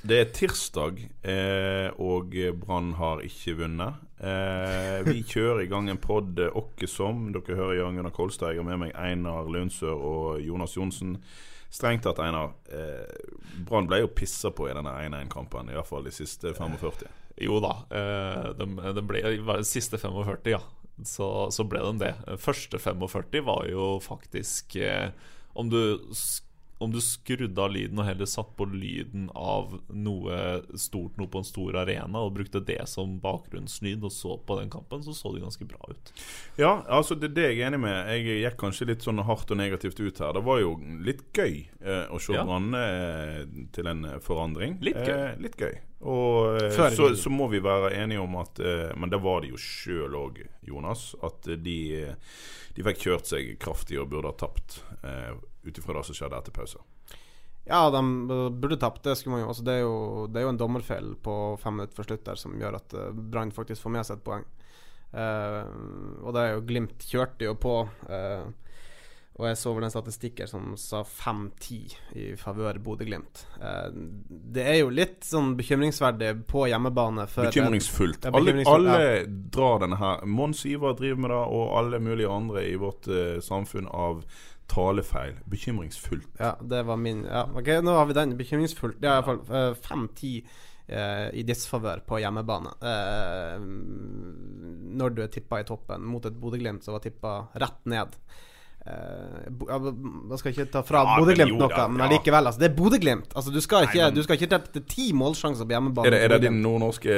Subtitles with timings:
[0.00, 2.32] Det er tirsdag, eh, og
[2.62, 3.98] Brann har ikke vunnet.
[4.20, 7.26] Eh, vi kjører i gang en pod åkke som.
[7.34, 8.54] Dere hører Jørgen Gunnar Kolstad.
[8.54, 11.18] Jeg har med meg Einar Lundsør og Jonas Johnsen.
[11.70, 12.54] Strengt tatt, Einar.
[12.72, 13.12] Eh,
[13.68, 17.04] Brann ble jo pissa på i denne 1-1-kampen, i hvert fall de siste 45.
[17.44, 20.62] Jo da, eh, de, de ble de siste 45, ja.
[21.06, 22.14] Så, så ble de det.
[22.42, 25.12] Første 45 var jo faktisk eh,
[25.56, 25.78] Om du
[26.12, 26.44] sk-
[26.80, 30.36] om du skrudde av lyden og heller satt på lyden av noe
[30.80, 34.72] stort noe på en stor arena og brukte det som bakgrunnslyd og så på den
[34.72, 36.12] kampen, så så det ganske bra ut.
[36.56, 37.98] Ja, altså det er det jeg er enig med.
[38.14, 40.32] Jeg gikk kanskje litt sånn hardt og negativt ut her.
[40.38, 40.72] Det var jo
[41.04, 42.46] litt gøy eh, å se Ja.
[42.48, 43.44] Brann eh,
[43.76, 44.78] til en forandring.
[44.80, 45.16] Litt gøy.
[45.18, 45.74] Eh, litt gøy.
[46.00, 49.50] Og eh, så, så må vi være enige om at eh, Men det var de
[49.52, 51.10] jo sjøl òg, Jonas.
[51.26, 51.76] At eh, de,
[52.76, 54.80] de fikk kjørt seg kraftig og burde ha tapt.
[55.04, 56.80] Eh, Ut ifra det som skjedde etter pause.
[57.68, 58.00] Ja, de
[58.50, 59.02] burde tapt.
[59.04, 61.76] Det skulle man jo altså, det, er jo, det er jo en dommerfeil på fem
[61.76, 64.48] minutter før slutt der som gjør at uh, Brann faktisk får med seg et poeng.
[65.10, 65.66] Uh,
[66.24, 67.76] og det er jo Glimt kjørte jo på.
[68.08, 68.48] Uh,
[69.40, 73.46] og jeg så vel en statistikker som sa 5-10 i favør Bodø-Glimt.
[73.56, 73.86] Eh,
[74.28, 77.24] det er jo litt sånn bekymringsverdig på hjemmebane.
[77.30, 78.20] For Bekymringsfullt.
[78.20, 80.26] Det, Alle, bekymringsfullt, alle drar denne her.
[80.28, 84.20] Mons Ivar driver med det, og alle mulige andre i vårt eh, samfunn av
[84.70, 85.38] talefeil.
[85.50, 86.32] Bekymringsfullt.
[86.38, 88.36] Ja, det var min Ja, ok, nå har vi den.
[88.38, 89.00] Bekymringsfullt.
[89.02, 90.34] Det er iallfall uh, 5-10
[90.90, 92.74] eh, i disfavør på hjemmebane.
[92.92, 93.56] Eh,
[95.00, 98.16] når du er tippa i toppen mot et Bodø-Glimt som var tippa rett ned.
[98.90, 99.50] Eh,
[100.30, 102.06] Man skal ikke ta fra Ja, Bodø-Glimt noe, da, men ja.
[102.08, 102.46] allikevel.
[102.50, 103.34] Altså, det er Bodø-Glimt.
[103.36, 106.06] Altså, du skal ikke, Nei, men- du skal ikke treffe ti målsjanser på hjemmebane.
[106.06, 107.14] Er det, er det din nordnorske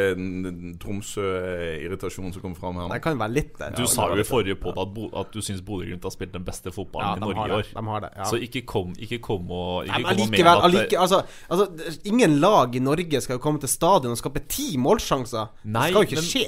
[0.83, 2.93] Tromsø-irritasjon som kommer fram her nå?
[2.95, 3.75] Det kan være litt der.
[3.77, 6.45] Du ja, sa jo i forrige podd at, at du syns Bodø-Glimt har spilt den
[6.47, 7.71] beste fotballen i Norge i år.
[7.73, 8.29] De har det ja.
[8.31, 11.23] Så ikke kom, ikke kom og ikke Nei, men kom og allikevel, det- allike, altså,
[11.49, 15.49] altså, ingen lag i Norge skal jo komme til stadion og skape ti målsjanser.
[15.65, 16.47] Nei, det skal jo ikke men- skje.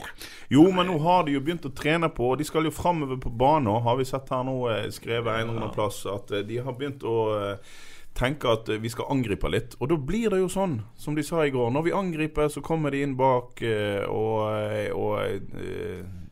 [0.51, 3.17] Jo, men nå har de jo begynt å trene på og De skal jo framover
[3.21, 3.83] på banen.
[3.83, 6.75] Har vi sett her nå eh, skrevet en eller annen plass at eh, de har
[6.79, 7.75] begynt å eh,
[8.15, 9.77] tenke at eh, vi skal angripe litt.
[9.81, 11.71] Og da blir det jo sånn, som de sa i går.
[11.75, 13.63] Når vi angriper, så kommer de inn bak
[14.11, 15.19] og, og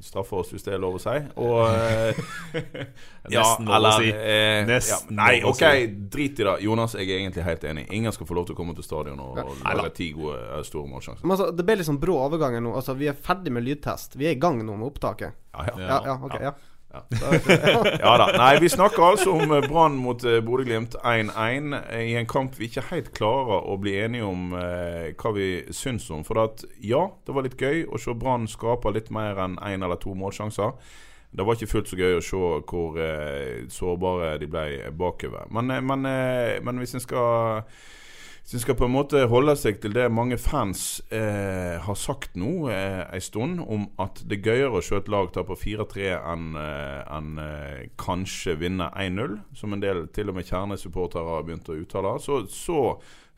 [0.02, 1.12] straffer oss, hvis det er lov å si.
[1.38, 1.60] Og
[3.30, 4.08] ja, Nesten lov å si.
[4.10, 5.62] eh, Nesten ja, Nei, OK,
[6.12, 6.56] drit i det.
[6.66, 7.86] Jonas, jeg er egentlig helt enig.
[7.94, 10.90] Ingen skal få lov til å komme til stadion og, og lage ti gode, store
[10.90, 11.22] målsjanser.
[11.26, 12.74] Men altså, det ble litt sånn brå overganger nå.
[12.78, 14.18] Altså, Vi er ferdig med lydtest.
[14.18, 15.38] Vi er i gang nå med opptaket.
[15.52, 15.80] Ja, ja.
[15.86, 16.54] Ja, ja, ok, ja.
[18.04, 18.26] Ja da.
[18.36, 22.58] Nei, vi snakker altså om eh, Brann mot eh, Bodø-Glimt 1-1 eh, i en kamp
[22.58, 26.24] vi ikke helt klarer å bli enige om eh, hva vi syns om.
[26.26, 29.80] For at, ja, det var litt gøy å se Brann skape litt mer enn én
[29.80, 30.76] en eller to målsjanser.
[31.32, 35.48] Det var ikke fullt så gøy å se hvor eh, sårbare de ble bakover.
[35.54, 37.62] Men, men, eh, men hvis en skal
[38.42, 42.34] hvis en skal på en måte holde seg til det mange fans eh, har sagt
[42.36, 45.54] nå eh, en stund, om at det er gøyere å se et lag ta på
[45.56, 51.36] 4-3 enn eh, enn, eh, kanskje vinne 1-0, som en del til og med kjernesupportere
[51.36, 52.82] har begynt å uttale, så, så,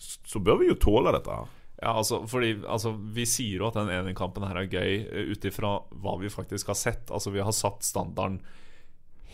[0.01, 1.53] så bør vi jo tåle dette her.
[1.85, 5.33] Ja, altså, fordi altså, Vi sier jo at den ene kampen her er gøy eh,
[5.35, 7.13] ut ifra hva vi faktisk har sett.
[7.13, 8.41] Altså Vi har satt standarden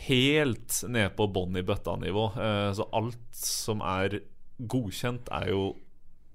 [0.07, 2.25] helt ned på bånn i bøtta-nivå.
[2.35, 4.19] Eh, så alt som er
[4.69, 5.63] godkjent, er jo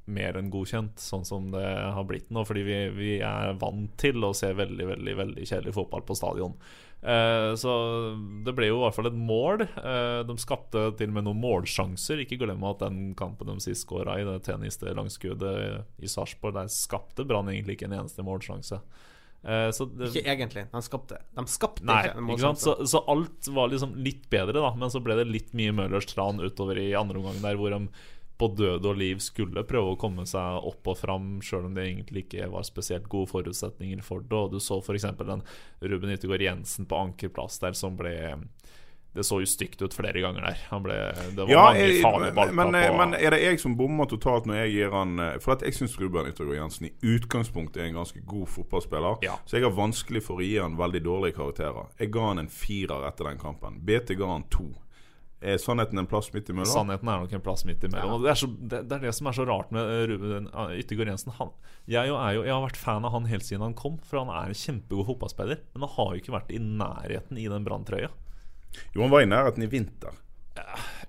[0.06, 2.44] mer enn godkjent, sånn som det har blitt nå.
[2.46, 6.54] Fordi vi, vi er vant til å se veldig veldig, veldig kjedelig fotball på stadion.
[7.02, 7.72] Eh, så
[8.46, 9.66] det ble jo i hvert fall et mål.
[9.66, 12.22] Eh, de skapte til og med noen målsjanser.
[12.22, 16.72] Ikke glem at den kampen de sist skåra i det tjeneste langskuddet i Sarpsborg, der
[16.72, 18.80] skapte Brann egentlig ikke en eneste målsjanse.
[19.46, 20.66] Eh, så det, Ikke egentlig.
[20.72, 22.62] De skapte De skapte Nei, ikke en sant?
[22.64, 24.72] Så, så alt var liksom litt bedre, da.
[24.78, 27.84] Men så ble det litt mye Møllers tran utover i andre omgang der, hvor de
[28.38, 31.86] på død og liv skulle prøve å komme seg opp og fram, sjøl om det
[31.88, 34.36] egentlig ikke var spesielt gode forutsetninger for det.
[34.36, 35.08] Og du så f.eks.
[35.22, 35.44] den
[35.80, 38.12] Ruben Yttergård Jensen på ankerplass der som ble
[39.16, 40.58] Det så jo stygt ut flere ganger der.
[40.68, 40.98] Han ble,
[41.32, 44.04] det var Ja, mange farlige men, balker men, på men er det jeg som bommer
[44.10, 47.80] totalt når jeg gir han eh, For at jeg syns Ruben Yttergård Jensen i utgangspunktet
[47.80, 49.22] er en ganske god fotballspiller.
[49.24, 49.38] Ja.
[49.48, 51.88] Så jeg har vanskelig for å gi han veldig dårlige karakterer.
[51.96, 53.80] Jeg ga han en firer etter den kampen.
[53.88, 54.68] BT ga han to.
[55.46, 56.72] Er sannheten en plass midt imellom?
[56.72, 58.16] Sannheten er nok en plass midt imellom.
[58.16, 58.18] Ja.
[58.24, 60.74] det, er så, det, det er det som er så rart med eh, Ruben eh,
[60.82, 61.34] Yttergård Jensen.
[61.38, 61.54] Han,
[61.86, 64.32] jeg, jo jo, jeg har vært fan av han helt siden han kom, for han
[64.34, 65.62] er en kjempegod fotballspiller.
[65.74, 68.12] Men han har jo ikke vært i nærheten i den branntrøya.
[68.92, 70.18] Jo, han var i nærheten i vinter.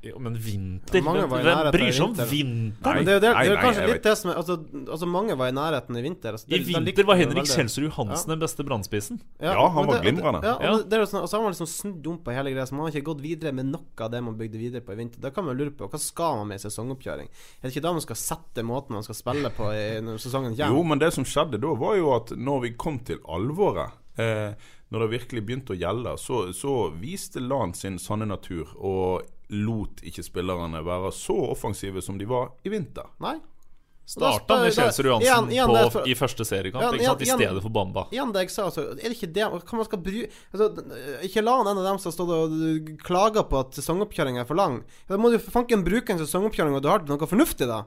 [0.06, 1.02] Jo, men vinter?
[1.02, 3.00] Hvem, var bryr i seg om vinter.
[3.08, 6.36] Det er kanskje litt det som altså, altså, mange var i nærheten i vinter.
[6.38, 9.20] Altså, det- I vinter var Henrik Kjelsrud Johansen den beste brannspissen.
[9.42, 10.44] Ja, han var det- glimrende.
[10.44, 10.72] Ja, Ja.
[10.74, 12.66] og det, det er sånn, og så har man liksom snudd om på hele greia.
[12.68, 14.96] Så man har ikke gått videre med noe av det man bygde videre på i
[14.96, 15.20] vinter.
[15.20, 17.28] Da kan man lure på hva skal man med i sesongoppkjøring?
[17.28, 20.56] Er det ikke da man skal sette måten man skal spille på i, når sesongen
[20.56, 20.78] kommer?
[20.78, 24.54] Jo, men det som skjedde da, var jo at når vi kom til alvoret, eh,
[24.92, 30.02] når det virkelig begynte å gjelde, så, så viste LAN sin sanne natur og lot
[30.04, 33.06] ikke spillerne være så offensive som de var i vinter.
[33.24, 33.38] Nei?
[34.08, 37.22] Starta med Kjelser Kjelsrud Johansen igjen- igjen på, for- i første seriekamp, igjen, ikke sant?
[37.22, 38.06] i igjen- stedet for Bamba.
[38.16, 40.22] Igjen det jeg sa, altså, er det ikke det Hva man skal bry
[40.54, 40.70] altså,
[41.28, 44.46] Ikke la han en av dem som har stått og klaga på at sesongoppkjøringa er
[44.48, 44.84] for lang.
[45.10, 47.84] Da må du fanken bruke en sesongoppkjøring, og du har noe fornuftig, da.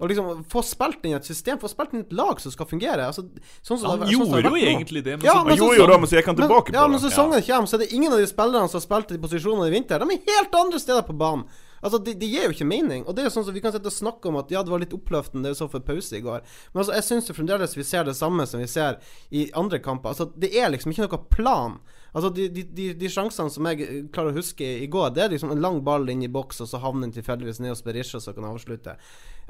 [0.00, 2.66] Og liksom få spilt inn i et system, få spilt inn et lag som skal
[2.66, 3.04] fungere.
[3.06, 3.26] Altså,
[3.62, 5.48] sånn som Han det, gjorde sånn som det jo egentlig det, men Ja, så men
[5.52, 7.10] Han så- gjorde jo det, men så gikk han Men, tilbake ja, på men det.
[7.10, 9.70] sesongen kommer, så er det ingen av de spillerne som har spilt i posisjoner i
[9.76, 9.98] vinter.
[9.98, 11.44] De er helt andre steder på banen.
[11.82, 13.04] Altså, Det de gir jo ikke mening.
[13.08, 14.68] Og det er jo sånn som Vi kan sitte og snakke om at ja, det
[14.70, 16.40] var litt oppløftende, det vi så for pause i går.
[16.74, 18.98] Men altså, jeg syns fremdeles vi ser det samme som vi ser
[19.32, 20.10] i andre kamper.
[20.10, 21.78] Altså, Det er liksom ikke noe plan.
[22.12, 25.34] Altså, De, de, de, sjansene som jeg eh, klarer å huske i går, det er
[25.34, 28.20] liksom en lang ball inn i boks, og så havner den tilfeldigvis ned hos Berisha,
[28.22, 28.96] så kan avslutte.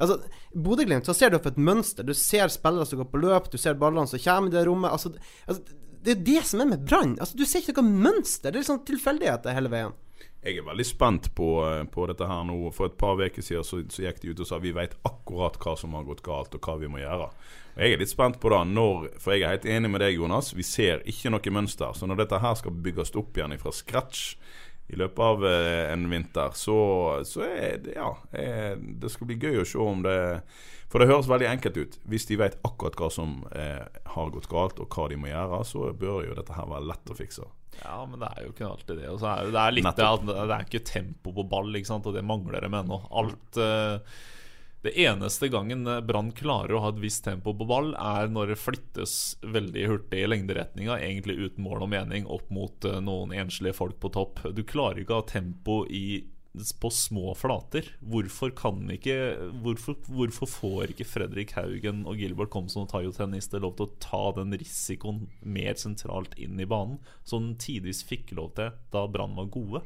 [0.00, 0.18] Altså,
[0.54, 2.06] Bodø-Glimt, så ser du opp et mønster.
[2.06, 4.92] Du ser spillere som går på løp, du ser ballene som kommer i det rommet.
[4.92, 5.12] Altså,
[5.46, 7.18] altså Det er det som er med Brann.
[7.20, 8.48] Altså, du ser ikke noe mønster.
[8.48, 9.98] Det er liksom tilfeldigheter hele veien.
[10.40, 12.56] Jeg er veldig spent på, eh, på dette her nå.
[12.72, 15.58] For et par uker siden så, så gikk de ut og sa vi vet akkurat
[15.60, 17.28] hva som har gått galt, og hva vi må gjøre.
[17.74, 20.16] Og Jeg er litt spent på det når For jeg er helt enig med deg,
[20.16, 20.54] Jonas.
[20.56, 21.92] Vi ser ikke noe mønster.
[21.92, 24.34] Så når dette her skal bygges opp igjen fra scratch
[24.90, 26.80] i løpet av eh, en vinter, så,
[27.28, 28.14] så er det Ja.
[28.32, 30.18] Er, det skal bli gøy å se om det
[30.90, 32.00] For det høres veldig enkelt ut.
[32.08, 33.84] Hvis de vet akkurat hva som eh,
[34.16, 37.12] har gått galt, og hva de må gjøre, så bør jo dette her være lett
[37.12, 37.44] å fikse.
[37.78, 39.06] Ja, men det er jo ikke alltid det.
[39.12, 41.70] Og så er det, det er litt det er, det er ikke tempo på ball,
[41.70, 42.98] og det mangler dem ennå.
[43.22, 44.18] Alt uh,
[44.84, 48.60] Det eneste gangen Brann klarer å ha et visst tempo på ball, er når det
[48.60, 49.14] flyttes
[49.44, 54.00] veldig hurtig i lengderetninga, egentlig uten mål og mening, opp mot uh, noen enslige folk
[54.02, 54.44] på topp.
[54.52, 56.22] Du klarer ikke å ha tempo i
[56.82, 57.86] på små flater.
[58.02, 59.16] Hvorfor kan ikke
[59.62, 63.98] Hvorfor, hvorfor får ikke Fredrik Haugen og Gilbert Komson og Tayo Tennister lov til å
[64.02, 69.04] ta den risikoen mer sentralt inn i banen, som de tidvis fikk lov til da
[69.06, 69.84] Brann var gode?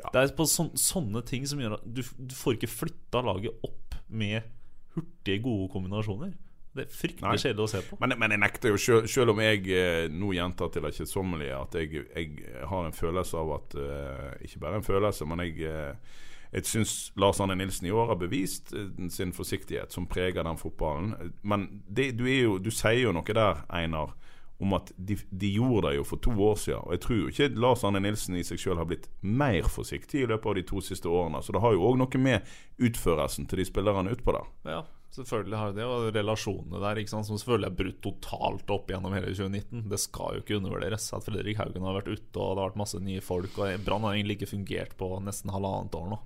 [0.00, 3.66] Det er på sån, sånne ting som gjør at du, du får ikke flytta laget
[3.66, 4.46] opp med
[4.94, 6.32] hurtige, gode kombinasjoner.
[6.70, 7.98] Det er fryktelig kjedelig å se på.
[8.02, 11.58] Men, men jeg nekter jo, selv, selv om jeg eh, nå gjentar til det kjedsommelige
[11.58, 15.64] at jeg, jeg har en følelse av at eh, Ikke bare en følelse, men jeg
[15.66, 16.18] eh,
[16.50, 20.58] jeg syns Lars Arne Nilsen i år har bevist eh, sin forsiktighet, som preger den
[20.58, 21.32] fotballen.
[21.42, 24.16] Men det, du, jo, du sier jo noe der, Einar,
[24.60, 26.82] om at de, de gjorde det jo for to år siden.
[26.84, 30.24] Og jeg tror jo ikke Lars Arne Nilsen i seg selv har blitt mer forsiktig
[30.24, 31.40] i løpet av de to siste årene.
[31.42, 34.50] Så det har jo òg noe med utførelsen til de spillerne utpå der.
[34.68, 34.82] Ja,
[35.16, 39.12] selvfølgelig har det Og relasjonene der, ikke sant som selvfølgelig er brutt totalt opp gjennom
[39.16, 39.84] hele 2019.
[39.90, 41.08] Det skal jo ikke undervurderes.
[41.16, 43.56] At Fredrik Haugen har vært ute, og det har vært masse nye folk.
[43.58, 46.20] Og Brann har egentlig ikke fungert på nesten halvannet år nå.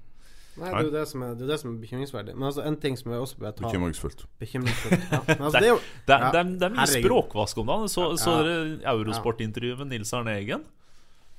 [0.54, 2.34] Nei, det er jo det som er, det er, det som er bekymringsverdig.
[2.38, 4.20] Men altså, en ting som jeg også bør ta Bekymringsfullt.
[4.38, 5.08] Bekymringsfullt.
[5.10, 5.18] Ja.
[5.34, 7.08] Altså, Det, det er jo det, er- ja, det, er, er mye herregud.
[7.08, 7.88] språkvask om dagen.
[7.90, 8.44] Så, så Ja.
[8.46, 10.62] dere Eurosport-intervjuet med Nils Arne Eggen?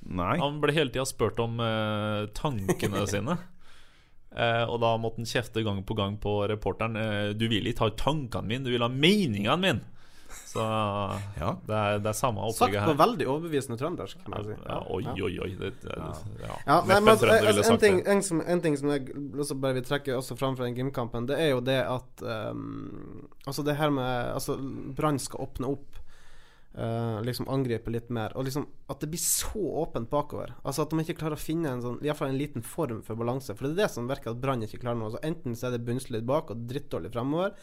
[0.05, 0.35] Nei.
[0.37, 3.37] Han ble hele tida spurt om uh, tankene sine.
[4.35, 6.97] Eh, og da måtte han kjefte gang på gang på reporteren.
[6.99, 9.83] Eh, 'Du vil ikke ha tankene mine, du vil ha meningene mine'.
[10.55, 10.59] Så
[11.39, 11.55] Ja.
[11.67, 14.57] det, er, det er samme Sagt på veldig overbevisende trøndersk, kan jeg si.
[14.67, 15.51] Ja, oi, oi, oi.
[15.59, 15.97] Det, det,
[16.41, 16.55] ja.
[16.67, 19.79] Ja, nei, men en altså, en, ting, en, som, en ting som jeg også bare
[19.79, 23.77] vil trekke også fram fra den gymkampen, det er jo det at um, Altså det
[23.79, 24.57] her med Altså
[24.95, 26.01] Brann skal åpne opp.
[26.77, 28.35] Eh, liksom angripe litt mer.
[28.35, 30.53] Og liksom at det blir så åpent bakover.
[30.63, 33.01] Altså At de ikke klarer å finne en sånn I hvert fall en liten form
[33.05, 33.55] for balanse.
[33.55, 35.09] For det er det som virker at Brann ikke klarer nå.
[35.09, 37.55] Altså Enten så er det bunnsolid bak og drittdårlig fremover.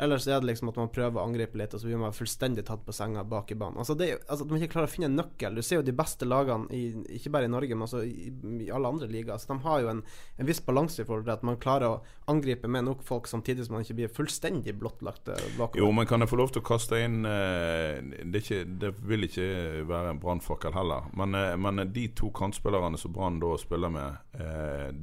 [0.00, 2.14] Eller så er det liksom at man prøver å angripe litt, og så blir man
[2.16, 3.76] fullstendig tatt på senga bak i banen.
[3.82, 5.58] Altså, det altså At man ikke klarer å finne en nøkkel.
[5.58, 8.30] Du ser jo de beste lagene, i, ikke bare i Norge, men også i,
[8.64, 9.34] i alle andre ligaer.
[9.36, 10.00] Altså, de har jo en,
[10.40, 13.66] en viss balanse i forhold til at man klarer å angripe med nok folk, samtidig
[13.66, 15.82] som man ikke blir fullstendig blottlagt eh, bakover.
[15.82, 19.28] Jo, men kan jeg få lov til å kaste inn eh, det, ikke, det vil
[19.28, 19.50] ikke
[19.90, 21.12] være en brannfakkel heller.
[21.12, 24.32] Men, eh, men de to kantspillerne som Brann da spiller med,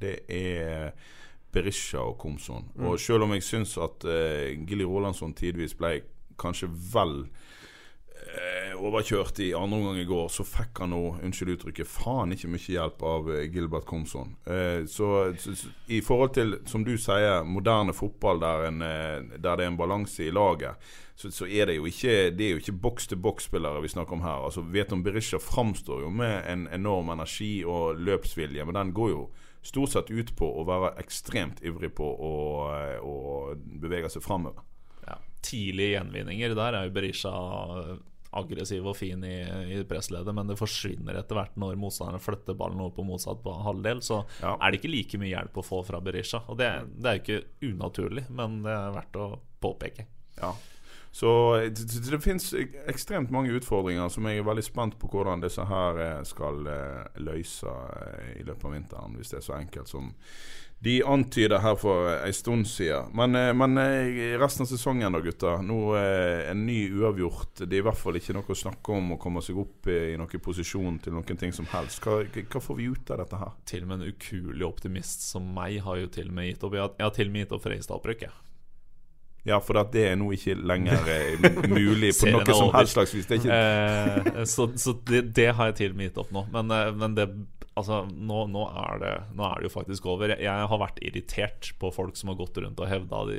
[0.01, 0.94] det er
[1.54, 2.70] Berisha og Komson.
[2.84, 6.01] Og selv om jeg syns at eh, Gilly Rolandsson tidvis ble
[6.38, 7.24] kanskje vel
[8.38, 12.51] eh, overkjørt i andre omgang i går, så fikk han nå, unnskyld uttrykket, faen ikke
[12.51, 14.36] mye hjelp av eh, Gilbert Komson.
[14.46, 19.38] Eh, så, så, så i forhold til, som du sier, moderne fotball der, en, eh,
[19.38, 20.77] der det er en balanse i laget,
[21.18, 24.44] så, så er det jo ikke Det er jo ikke boks-til-boks-spillere vi snakker om her.
[24.46, 29.24] Altså Veton Berisha framstår jo med en enorm energi og løpsvilje, men den går jo
[29.67, 32.33] stort sett ut på å være ekstremt ivrig på å,
[33.03, 33.15] å
[33.83, 34.63] bevege seg framover.
[35.07, 36.55] Ja, tidlige gjenvinninger.
[36.57, 37.33] Der er jo Berisha
[38.38, 39.38] aggressiv og fin i,
[39.74, 43.53] i pressledet, men det forsvinner etter hvert når motstanderen flytter ballen over på motsatt på
[43.65, 44.01] halvdel.
[44.03, 44.57] Så Ja.
[44.59, 46.41] er det ikke like mye hjelp å få fra Berisha.
[46.51, 46.67] Og det,
[47.00, 49.29] det er jo ikke unaturlig, men det er verdt å
[49.63, 50.05] påpeke.
[50.41, 50.51] Ja.
[51.17, 51.29] Så
[52.12, 52.53] det, finnes
[52.86, 57.07] ekstremt mange utfordringer som jeg er veldig spent på hvordan disse her eh, skal eh,
[57.25, 60.12] løse eh, i løpet av vinteren, hvis det er så enkelt som
[60.86, 63.09] de antyder her for en stund siden.
[63.17, 63.81] Men, men
[64.38, 65.63] resten av sesongen da, gutter.
[65.65, 67.63] Nå er en ny uavgjort.
[67.63, 70.13] Det er i hvert fall ikke noe å snakke om å komme seg opp i,
[70.21, 72.05] noen posisjon til noen ting som helst.
[72.05, 73.57] Hva, hva får vi ut av dette her?
[73.74, 76.77] Til og med en ukuelig optimist som meg har jo til og med gitt opp.
[76.77, 78.43] Jeg har, til og med gitt opp Fredrikstad-opprykket.
[79.48, 83.13] Ja, for at det er nå ikke lenger eh, mulig på noe som helst slags
[83.16, 83.30] vis.
[83.30, 86.44] Det Eh, så så det, det har jeg til og med gitt opp nå.
[86.51, 87.30] Men, eh, men det
[87.77, 90.32] Altså, nå, nå, er det, nå er det jo faktisk over.
[90.34, 93.36] Jeg, jeg har vært irritert på folk som har gått rundt og hevda de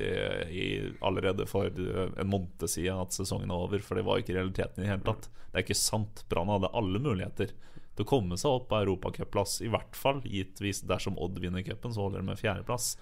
[0.54, 0.66] i,
[1.02, 4.78] allerede for eh, en måned siden at sesongen er over, for det var ikke realiteten
[4.78, 5.26] i det hele tatt.
[5.48, 6.22] Det er ikke sant.
[6.30, 10.62] Brann hadde alle muligheter til å komme seg opp på europacupplass, i hvert fall gitt
[10.62, 12.92] hvis dersom Odd vinner cupen, så holder de med fjerdeplass.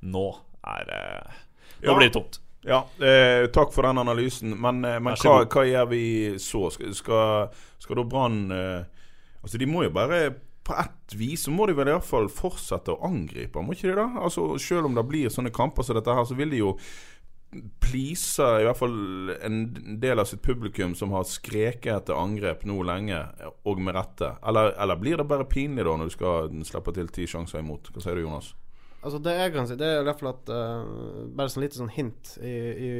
[0.00, 0.24] Nå
[0.64, 1.02] er det
[1.82, 1.98] Nå Ja.
[1.98, 2.40] blir det tungt.
[2.66, 4.56] Ja, eh, takk for den analysen.
[4.60, 6.02] Men, eh, men hva, hva gjør vi
[6.42, 6.66] så?
[6.74, 8.84] Skal, skal, skal da Brann eh,
[9.46, 10.32] Altså, de må jo bare
[10.66, 14.08] På ett vis så må de vel iallfall fortsette å angripe, må ikke de da?
[14.26, 16.72] Altså, Selv om det blir sånne kamper som dette her, så vil de jo
[17.80, 19.60] please i hvert fall en
[20.02, 23.20] del av sitt publikum som har skreket etter angrep nå lenge,
[23.70, 24.32] og med rette.
[24.44, 27.92] Eller, eller blir det bare pinlig da når du skal slippe til ti sjanser imot?
[27.94, 28.50] Hva sier du, Jonas?
[29.06, 31.78] Altså Det jeg kan si, det er i hvert fall at uh, Bare sånn lite
[31.78, 32.56] sånn hint i,
[32.88, 32.90] i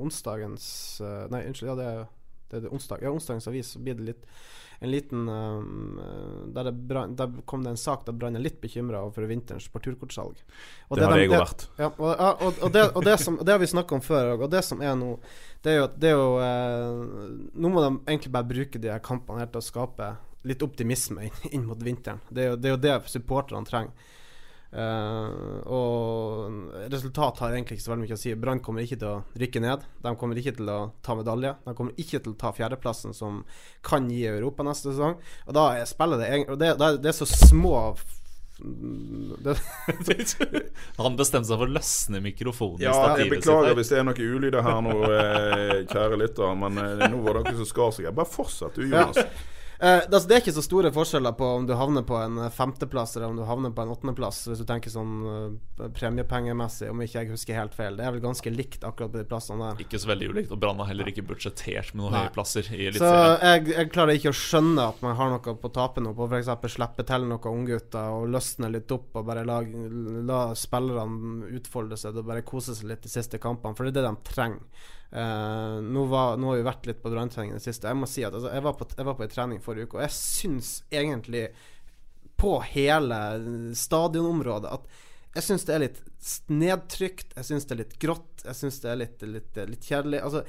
[0.00, 0.64] onsdagens
[1.04, 1.68] uh, Nei, unnskyld.
[1.74, 2.10] Ja, det er,
[2.48, 3.04] det er det onsdag.
[3.04, 4.26] Ja, onsdagens avis så blir det litt
[4.82, 6.00] en liten um,
[6.46, 9.68] der, det brann, der kom det en sak der Brann er litt bekymra over vinterens
[9.70, 10.40] parturkortsalg.
[10.88, 11.66] Og Det har de- jeg òg vært.
[11.78, 14.42] Ja, og, og, og, det, og, det som, det har vi snakka om før òg.
[14.42, 15.12] Og det som er nå,
[15.62, 16.98] det er jo at det eh,
[17.54, 20.10] Nå må de egentlig bare bruke de her kampene her til å skape
[20.50, 22.18] litt optimisme inn, inn mot vinteren.
[22.26, 24.10] Det er jo det, er jo det supporterne trenger.
[24.72, 28.32] Eh, og resultat har egentlig ikke så veldig mye å si.
[28.40, 29.84] Brann kommer ikke til å rykke ned.
[30.04, 31.52] De kommer ikke til å ta medalje.
[31.66, 33.42] De kommer ikke til å ta fjerdeplassen, som
[33.84, 35.18] kan gi Europa neste sesong.
[35.46, 37.74] Og da er spillet det egentlig det, det, er- så små
[39.42, 39.56] det,
[41.00, 43.32] Han bestemte seg for å løsne mikrofonen Ja, jeg stativet sitt.
[43.40, 46.52] beklager hvis det er noe ulyder her nå, eh, kjære lytter.
[46.60, 48.08] Men eh, nå var det noe som skar seg.
[48.14, 49.08] Bare fortsett du, Ja.
[49.08, 49.48] Jonas.
[49.82, 52.52] Eh, altså, det er ikke så store forskjeller på om du havner på en eh,
[52.54, 57.02] femteplass eller om du havner på en åttendeplass, hvis du tenker sånn uh, premiepengemessig, om
[57.02, 57.98] ikke jeg husker helt feil.
[57.98, 59.82] Det er vel ganske likt akkurat på de plassene der.
[59.82, 60.54] Ikke så veldig ulikt.
[60.54, 62.22] Og Brann har heller ikke budsjettert med noen Nei.
[62.22, 65.72] høye plasser i Så jeg, jeg klarer ikke å skjønne at man har noe på
[65.72, 66.54] å tape noe på f.eks.
[66.76, 69.58] slippe til noen unggutter og løsne litt opp og bare la,
[70.30, 74.04] la spillerne utfolde seg og bare kose seg litt de siste kampene, for det er
[74.04, 74.90] det de trenger.
[75.12, 77.90] Eh, nå, var, nå har vi vært litt på branntrening i det siste.
[77.90, 79.98] Jeg må si at altså, jeg, var på, jeg var på en trening forrige uke,
[80.00, 81.46] og jeg syns egentlig
[82.40, 83.18] på hele
[83.78, 84.86] stadionområdet at
[85.32, 86.00] jeg syns det er litt
[86.52, 90.20] nedtrykt, jeg syns det er litt grått, jeg syns det er litt, litt, litt kjedelig.
[90.20, 90.42] Altså,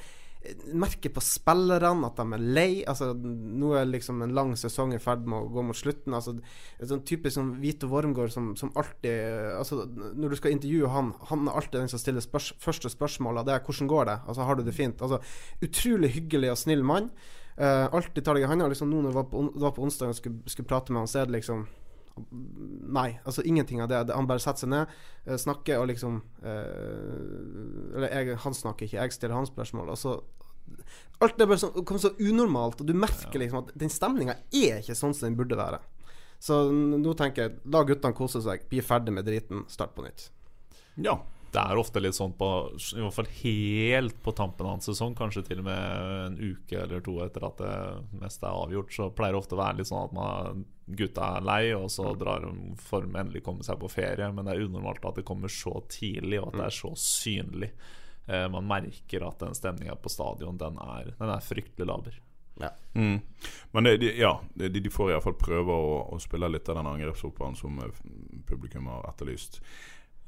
[0.76, 2.70] merker på spillerne at de er lei.
[2.88, 6.16] Altså, nå er liksom en lang sesong i ferd med å gå mot slutten.
[6.16, 6.36] Altså,
[6.78, 11.12] en sånn typisk sånn Vito Wormgård som, som alltid altså, Når du skal intervjue han,
[11.30, 14.42] han er alltid den som stiller spørs, første spørsmål, det er 'hvordan går det?' Altså,
[14.42, 15.20] 'har du det fint?' Altså,
[15.62, 17.10] utrolig hyggelig og snill mann.
[17.54, 18.68] Uh, alltid tar deg i handa.
[18.68, 21.08] Liksom, nå når det var på, det på onsdag og skulle, skulle prate med han,
[21.08, 21.66] så er det liksom
[22.14, 24.04] Nei, altså ingenting av det.
[24.14, 24.92] Han bare setter seg ned,
[25.26, 29.98] eh, snakker og liksom eh, Eller jeg, han snakker ikke, jeg stiller hans spørsmål, og
[29.98, 30.14] så
[31.22, 34.80] Alt det bare så, kommer så unormalt, og du merker liksom at den stemninga er
[34.80, 35.78] ikke sånn som den burde være.
[36.42, 40.26] Så nå tenker jeg, la guttene kose seg, bli ferdig med driten, start på nytt.
[40.96, 41.18] Ja.
[41.54, 45.12] Det er ofte litt sånn på I hvert fall helt på tampen av en sesong,
[45.14, 47.74] kanskje til og med en uke eller to etter at det
[48.18, 51.46] meste er avgjort, så pleier det ofte å være litt sånn at man, gutta er
[51.46, 54.28] lei, og så drar de for å endelig komme seg på ferie.
[54.32, 57.70] Men det er unormalt at det kommer så tidlig, og at det er så synlig.
[58.26, 62.20] Eh, man merker at den stemninga på stadion, den er, den er fryktelig laber.
[62.94, 63.20] Mm.
[63.72, 66.86] Men det, de, ja, de, de får iallfall prøve å, å spille litt av den
[66.86, 68.04] angrepsfotballen som eh,
[68.46, 69.58] publikum har etterlyst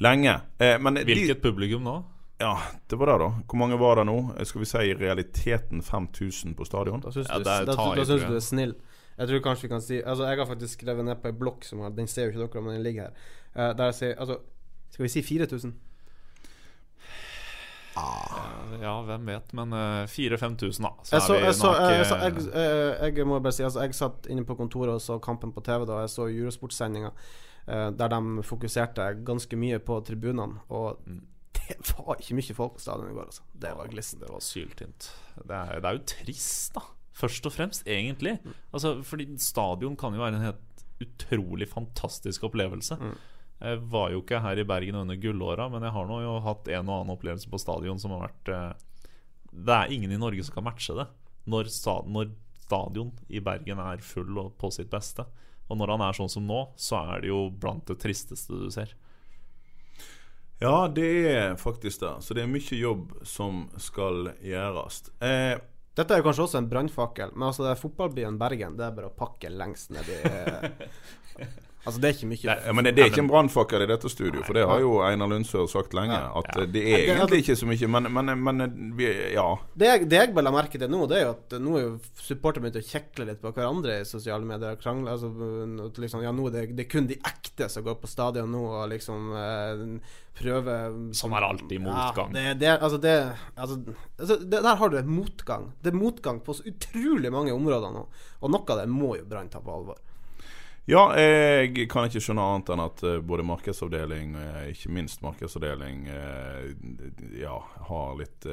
[0.02, 0.34] lenge.
[0.58, 2.00] Eh, men de, Hvilket publikum nå?
[2.42, 2.58] Ja,
[2.90, 3.28] det var det, da.
[3.48, 4.18] Hvor mange var det nå?
[4.44, 7.00] Skal vi si i realiteten 5000 på stadion?
[7.00, 7.72] Da syns Ja, du,
[8.04, 8.75] du er snill.
[9.16, 11.64] Jeg tror kanskje vi kan si Altså Jeg har faktisk skrevet ned på ei blokk
[11.64, 13.12] som har Den ser jo ikke dere, men den ligger her.
[13.56, 14.38] Uh, der jeg sier Altså,
[14.92, 15.75] skal vi si 4000?
[18.82, 20.90] Ja, hvem vet, men uh, 4000-5000, da.
[21.02, 22.16] Så Jeg, så, jeg, så, jeg, eh, så,
[23.00, 25.62] jeg, jeg, må bare si Altså Jeg satt inne på kontoret og så kampen på
[25.64, 27.12] TV da jeg så Eurosportsendinga,
[27.70, 30.61] uh, der de fokuserte ganske mye på tribunene.
[30.68, 31.23] Og Mm.
[31.56, 33.42] det var ikke mye folk på stadionet i går, altså.
[33.62, 34.20] Det var glissent.
[34.23, 35.08] Det var syltynt.
[35.37, 36.85] Det det er jo trist, da.
[37.16, 38.37] Først og fremst, egentlig.
[38.75, 42.99] Altså, fordi stadion kan jo være en helt utrolig fantastisk opplevelse.
[43.56, 46.68] Jeg var jo ikke her i Bergen under gullåra, men jeg har nå jo hatt
[46.68, 48.73] en og annen opplevelse på stadion som har vært eh,
[49.49, 51.06] Det er ingen i Norge som kan matche det.
[51.49, 52.35] Når, sta, når
[52.66, 55.25] stadion i Bergen er full og på sitt beste.
[55.70, 58.68] Og når han er sånn som nå, så er det jo blant det tristeste du
[58.75, 58.92] ser.
[60.61, 62.12] Ja, det er faktisk det.
[62.25, 65.02] Så det er mye jobb som skal gjøres.
[65.20, 65.56] Eh,
[65.96, 69.08] Dette er kanskje også en brannfakkel, men altså det er fotballbyen Bergen, det er bare
[69.08, 70.18] å pakke lengst nedi
[71.87, 74.11] Altså, det er ikke mye Nei, men det, det er ikke en brannfakkel i dette
[74.11, 76.19] studio, for det har jo Einar Lundsør sagt lenge.
[76.19, 78.64] At eh, det er egentlig ikke så mye, men, men, men
[78.99, 79.47] vi, ja.
[79.78, 81.85] Det jeg, det jeg bare la merke til nå, det er jo at nå er
[81.85, 84.75] jo supporterne begynt å kjekle litt på hverandre i sosiale medier.
[84.75, 85.31] og Krangle, altså,
[86.02, 88.64] liksom, ja, nå er det, det er kun de ekte som går på stadion nå
[88.66, 89.85] og liksom eh,
[90.37, 92.35] prøver Som er alltid motgang.
[92.35, 93.14] Ja, det, det, altså, det,
[93.55, 93.78] altså,
[94.19, 95.71] altså, det, Der har du motgang.
[95.83, 98.09] Det er motgang på så utrolig mange områder nå.
[98.43, 100.02] Og noe av det må jo Brann ta på alvor.
[100.87, 106.05] Ja, jeg kan ikke skjønne annet enn at eh, både markedsavdeling, eh, ikke minst markedsavdeling,
[106.14, 106.69] eh,
[107.40, 107.57] ja,
[107.88, 108.47] har litt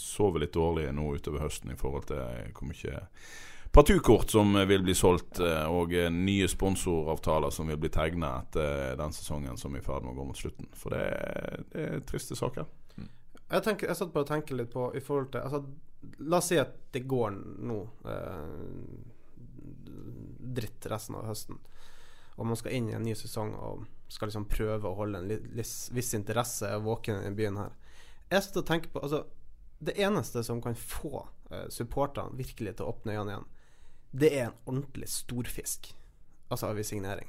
[0.00, 3.04] sover litt dårlig nå utover høsten i forhold til hvor mye
[3.76, 5.38] partukort som vil bli solgt,
[5.68, 10.14] og nye sponsoravtaler som vil bli tegna etter den sesongen som er i ferd med
[10.14, 10.70] å gå mot slutten.
[10.74, 11.02] For det,
[11.74, 12.64] det er triste saker.
[12.96, 15.62] Jeg, tenker, jeg satt bare og tenkte litt på i forhold til altså,
[16.26, 17.34] La oss si at det går
[17.66, 17.76] nå
[18.10, 19.04] eh,
[20.56, 21.58] dritt resten av høsten,
[22.36, 25.46] og man skal inn i en ny sesong og skal liksom prøve å holde en
[25.56, 27.72] viss interesse våken i byen her.
[28.30, 29.24] Jeg sitter og tenker på altså,
[29.78, 33.48] Det eneste som kan få eh, supporterne virkelig til å åpne øynene igjen,
[34.16, 35.90] det er en ordentlig storfisk.
[36.48, 37.28] Altså av signering.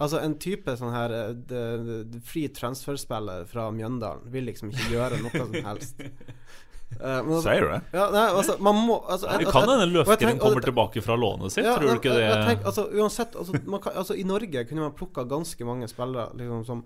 [0.00, 4.94] Altså En type sånn her eh, de- de- fri transferspiller fra Mjøndalen vil liksom ikke
[4.96, 6.00] gjøre noe som helst.
[6.98, 7.82] Eh, men altså- Sier du det?
[7.94, 11.16] Ja, nei, altså, man må altså, Det jeg- kan jeg- hende Løfgren kommer tilbake fra
[11.16, 11.64] lånet sitt.
[11.64, 12.24] ja, Tror du ikke det?
[12.26, 15.86] jeg tenker, altså, uansett, altså, man kan, altså, I Norge kunne man plukka ganske mange
[15.88, 16.84] spillere liksom, som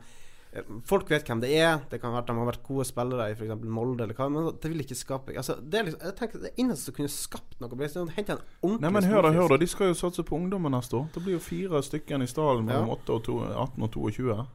[0.53, 1.81] eh, Folk vet hvem det er.
[1.91, 3.65] Det kan være at de har vært gode spillere i f.eks.
[3.65, 6.53] Molde, eller hva, men det vil ikke skape altså, det, er liksom, jeg tenker, det
[6.57, 9.49] eneste som kunne skapt noe, ble å hente en ordentlig Nei, men hør da, hør
[9.49, 9.57] da.
[9.57, 11.09] De skal jo satse på ungdommen neste år.
[11.13, 12.95] Det blir jo fire stykker i stallen mellom Ja.
[12.95, 14.47] 8 og 2, 18 og 22.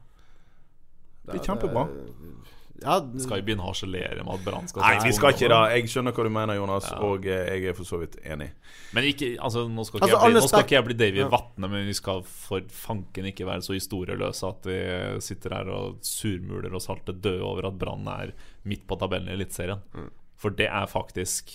[1.26, 1.84] Det blir kjempebra.
[1.84, 2.56] kjempebra.
[2.80, 5.58] Ja, Skal vi begynne å harselere med at Brann skal Nei, vi skal ikke da,
[5.68, 5.80] det.
[5.80, 8.50] Jeg skjønner hva du mener, Jonas, og eh, jeg er for så vidt enig.
[8.96, 11.22] Men ikke, altså, nå skal ikke, Altså, jeg, bli, nå skal ikke jeg bli Davy
[11.22, 11.28] Ja.
[11.32, 14.78] Vatne, men vi skal for fanken ikke være så historieløse at vi
[15.24, 18.32] sitter her og surmuler oss halvt døde over at Brann er
[18.68, 19.84] midt på tabellen i Eliteserien.
[19.92, 20.08] Mm.
[20.40, 21.52] For det er faktisk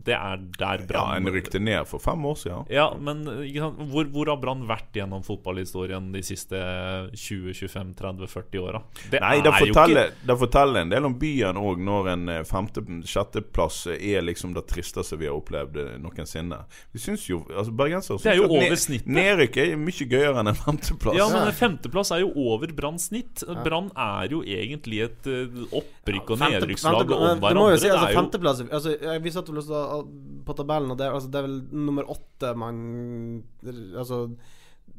[0.00, 2.62] Det er der Brann Ja, En rykte ned for fem år siden.
[2.72, 3.82] Ja, men ikke sant?
[3.92, 6.56] Hvor, hvor har Brann vært gjennom fotballhistorien de siste
[7.12, 8.80] 20-25-30-40 åra?
[9.10, 12.24] Det Nei, det er forteller, ikke det forteller en del om byen òg, når en
[12.32, 16.62] eh, femte-sjetteplass er liksom det tristeste vi har opplevd eh, noensinne.
[16.94, 19.12] Vi syns jo altså Bergensere er syns jo at over ne- snittet.
[19.20, 21.18] Nedrykk er mye gøyere enn en femteplass.
[21.20, 23.44] Ja, men femteplass er jo over Branns snitt.
[23.64, 27.76] Brann er jo egentlig et eh, opprykk og Femte- nedrykkslag femte- om Det må jo
[27.76, 27.80] hverandre.
[27.84, 30.00] si, altså, femteplass altså, Vi satt vel også
[30.46, 32.80] på tabellen, og det, altså, det er vel nummer åtte man
[33.66, 34.24] Altså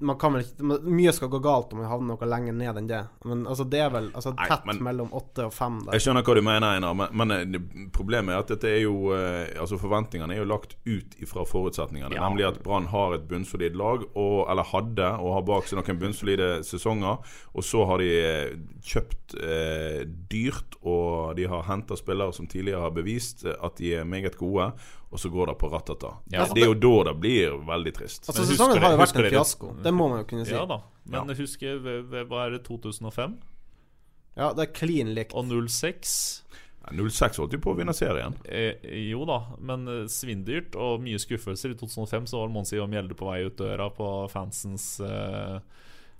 [0.01, 2.87] man kan vel ikke Mye skal gå galt om man havner noe lenger ned enn
[2.89, 2.99] det.
[3.27, 5.95] Men altså, det er vel altså, Nei, tett men- mellom åtte og fem der.
[5.97, 9.11] Jeg skjønner hva du mener, Einar, men, men eh, problemet er at dette er jo
[9.15, 12.15] eh, Altså Forventningene er jo lagt ut ifra forutsetningene.
[12.17, 12.27] Ja.
[12.27, 15.99] Nemlig at Brann har et bunnsolid lag, og, eller hadde, og har bak seg noen
[16.01, 17.21] bunnsolide sesonger.
[17.55, 22.81] Og så har de eh, kjøpt eh, dyrt, og de har henta spillere som tidligere
[22.87, 24.71] har bevist at de er meget gode,
[25.11, 26.13] og så går det på ratata.
[26.31, 26.45] Ja.
[26.47, 28.29] Det er jo da det blir veldig trist.
[28.29, 29.71] Altså Men Sesongen har jo vært en fiasko.
[29.83, 30.53] Det må man jo kunne si.
[30.55, 30.77] Ja da.
[31.03, 31.35] Men ja.
[31.41, 31.81] husker
[32.29, 33.35] Hva er det 2005
[34.39, 35.35] Ja, det er klin likt.
[35.35, 36.13] og 06?
[36.89, 38.33] 06 holdt jo på å vinne serien.
[38.47, 38.79] Eh,
[39.11, 41.75] jo da, men eh, svindyrt og mye skuffelser.
[41.75, 45.59] I 2005 så var Monsi og Mjelde på vei ut døra på fansens eh,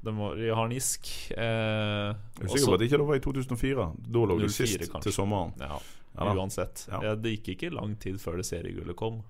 [0.04, 1.08] De var i harnisk.
[1.32, 3.90] Eh, Jeg er sikker på at det ikke var i 2004.
[4.12, 5.04] Da lå vi sist kanskje.
[5.08, 5.56] til sommeren.
[5.62, 5.80] Ja,
[6.18, 6.88] Ja uansett.
[6.92, 7.16] Ja.
[7.16, 9.22] Det gikk ikke lang tid før det seriegullet kom.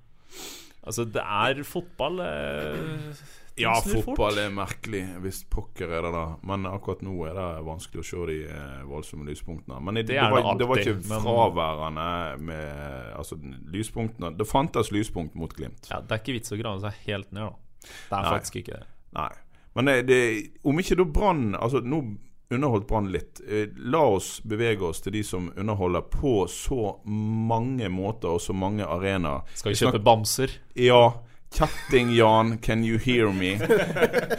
[0.81, 3.19] Altså, det er fotball eh,
[3.59, 4.39] Ja, fotball fort.
[4.41, 5.01] er merkelig.
[5.21, 6.23] Hvis pokker er det da.
[6.47, 9.77] Men akkurat nå er det vanskelig å se de eh, voldsomme lyspunktene.
[9.83, 12.07] Men det, Det det, var, det det var ikke fraværende
[12.47, 13.37] med Altså,
[13.75, 15.91] lyspunktene Det fantes lyspunkt mot Glimt.
[15.91, 17.53] Ja, Det er ikke vits å grave seg helt ned, da.
[17.85, 18.33] Det er Nei.
[18.39, 18.87] faktisk ikke det.
[19.19, 19.29] Nei.
[19.75, 20.19] Men det, det,
[20.67, 22.01] om ikke da Brann Altså, nå
[22.51, 23.41] underholdt Brann litt.
[23.47, 28.53] Eh, La oss bevege oss til de som underholder på så mange måter og så
[28.53, 29.45] mange arenaer.
[29.55, 30.57] Skal vi kjøpe bamser?
[30.75, 31.03] Ja.
[31.51, 33.57] Kjetting-Jan, can you hear me?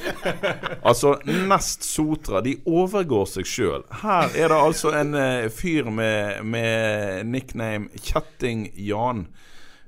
[0.88, 3.85] altså, Nest Sotra, de overgår seg sjøl.
[4.01, 9.27] Her er det altså en uh, fyr med, med nickname Kjetting-Jan.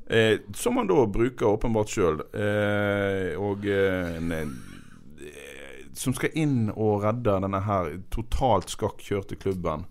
[0.07, 2.21] Eh, som han da bruker åpenbart sjøl.
[2.37, 4.51] Eh, og eh, eh,
[5.95, 9.87] Som skal inn og redde denne her totalt skakkjørte klubben.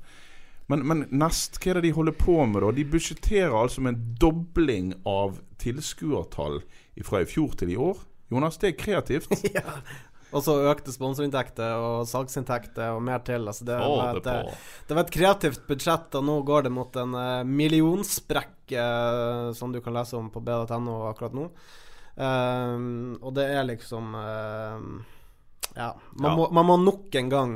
[0.72, 2.72] Men, men Nest, hva er det de holder på med, da?
[2.76, 6.62] De budsjetterer altså med en dobling av tilskuertall
[7.04, 8.00] fra i fjor til i år.
[8.34, 9.32] Jonas, det er kreativt.
[9.58, 9.78] ja.
[10.34, 13.46] Og så økte sponsorinntekter og salgsinntekter og mer til.
[13.46, 14.56] Altså det, var et, på.
[14.88, 19.74] det var et kreativt budsjett, og nå går det mot en uh, millionsprekk, eh, som
[19.74, 21.50] du kan lese om på bd.no akkurat nå.
[22.14, 24.98] Um, og det er liksom ehm,
[25.76, 25.94] Ja.
[26.14, 26.36] Man, Ja.
[26.38, 27.54] Må, man må nok en gang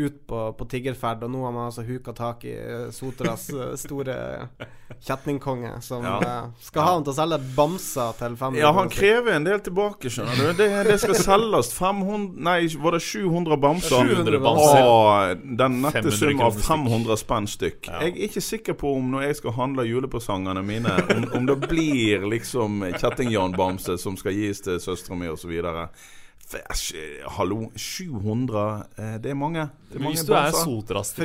[0.00, 2.54] ut på, på tiggerferd, og nå har man altså huka tak i
[2.94, 4.14] Soteras Sotras eh, store
[5.04, 6.14] kjetningkonge, som Ja.
[6.20, 9.60] eh, skal ha han til å selge bamser til 500 Ja, han krever en del
[9.60, 10.52] tilbake, skjønner du.
[10.56, 14.08] Det, det skal selges 500 Nei, var det 700 bamser?
[14.08, 14.88] 700 bamser.
[14.88, 17.90] Og den nette sum av 500 spenn stykk.
[17.90, 21.58] Jeg er ikke sikker på om når jeg skal handle julepresangene mine, om, om det
[21.68, 25.52] blir liksom Kjetting-Jan-bamse som skal gis til søstera mi osv.
[27.36, 28.62] Hallo, 700
[28.96, 29.68] eh, Det er mange.
[29.90, 30.50] Det er mange Hvis du er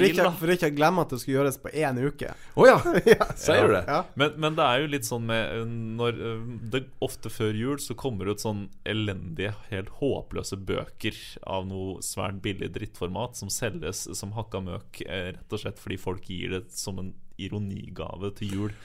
[0.06, 0.32] ikke, da.
[0.38, 2.34] for ikke å glemme at det skulle gjøres på én uke.
[2.54, 2.76] Å ja.
[3.46, 3.84] Sier du det?
[3.90, 4.02] Ja.
[4.22, 5.64] Men, men det er jo litt sånn med uh,
[6.02, 11.18] Når uh, det Ofte før jul så kommer det ut sånn elendige, helt håpløse bøker
[11.50, 15.98] av noe svært billig drittformat som selges som hakka møk, eh, rett og slett fordi
[16.02, 17.12] folk gir det som en
[17.42, 18.76] ironigave til jul.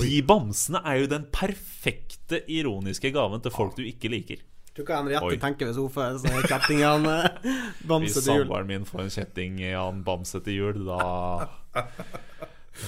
[0.00, 4.42] De bamsene er jo den perfekte ironiske gaven til folk du ikke liker.
[4.74, 7.12] Tror ikke Henriette tenker hvis hun får sånne kjettingene
[7.90, 8.40] bamse til jul.
[8.42, 10.98] Hvis samboeren min får en kjetting i han bamse til jul, da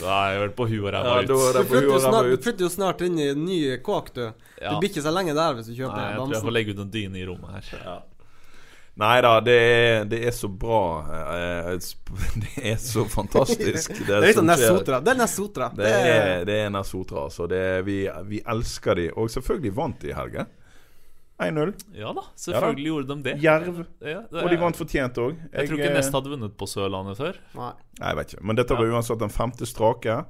[0.01, 1.31] Da er jeg vel på huet og ræva Ja, ut.
[1.31, 4.25] er Du flytter jo snart, du flytter jo snart inn i en ny kåk, du.
[4.59, 4.72] Ja.
[4.75, 6.75] Du blir ikke så lenge der hvis du kjøper Nei, jeg tror jeg får legge
[6.75, 8.03] ut en dyne i rommet her.
[8.96, 10.81] Nei da, det er, det er så bra.
[11.37, 11.72] eh,
[12.42, 13.92] Det er så fantastisk.
[14.09, 14.66] Det er litt som sånn Nest.
[14.72, 15.01] Sotra.
[15.05, 15.70] Det er Nest Sotra.
[15.77, 17.46] Det er, det er Nest Sotra, altså.
[17.53, 17.99] Er, vi,
[18.31, 19.11] vi elsker de.
[19.20, 20.46] Og selvfølgelig vant de i helga.
[21.37, 21.72] 1-0.
[21.92, 23.37] Ja da, selvfølgelig gjorde de det.
[23.44, 23.81] Jerv.
[24.01, 25.37] Ja, det Og de vant fortjent òg.
[25.53, 27.40] Jeg tror ikke Nest hadde vunnet på Sørlandet før.
[27.59, 27.72] Nei.
[28.01, 28.44] Nei, jeg vet ikke.
[28.49, 30.22] Men dette var uansett den femte strake.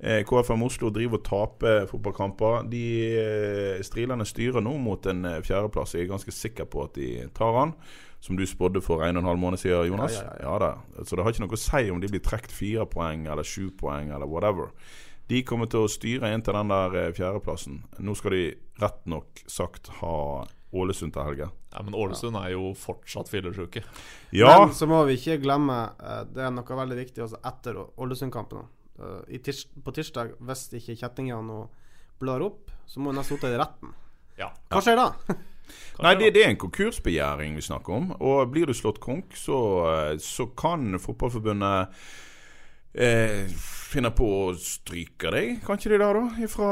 [0.00, 2.64] Eh, KFM Oslo driver og taper fotballkamper.
[2.72, 2.86] De
[3.20, 5.94] eh, Strilene styrer nå mot en eh, fjerdeplass.
[5.94, 7.76] Jeg er ganske sikker på at de tar han.
[8.24, 10.16] Som du spådde for en og en halv måned siden, Jonas.
[10.16, 11.04] Ja, ja, da.
[11.04, 13.68] Så det har ikke noe å si om de blir trukket fire poeng eller sju
[13.76, 14.72] poeng eller whatever.
[15.30, 17.80] De kommer til å styre inn til den der eh, fjerdeplassen.
[18.04, 18.44] Nå skal de
[18.82, 20.16] rett nok sagt ha
[20.74, 21.48] Ålesund til helga.
[21.72, 23.84] Ja, Men Ålesund er jo fortsatt fyllesyke.
[24.34, 27.78] Ja, Men så må vi ikke glemme eh, Det er noe veldig viktig også etter
[27.84, 28.66] Ålesund-kampen.
[28.98, 31.62] Eh, tirs på tirsdag, hvis ikke kjettingene nå
[32.20, 33.94] blar opp, så må Nest Sotra i retten.
[34.38, 34.50] Ja.
[34.70, 35.08] Hva skjer da?
[36.04, 38.10] Nei, det, det er en konkursbegjæring vi snakker om.
[38.18, 39.56] Og blir du slått konk, så,
[40.20, 41.94] så kan Fotballforbundet
[42.92, 43.48] eh,
[43.94, 46.24] finne på å stryke deg, kan ikke de da, da?
[46.44, 46.70] Ifra,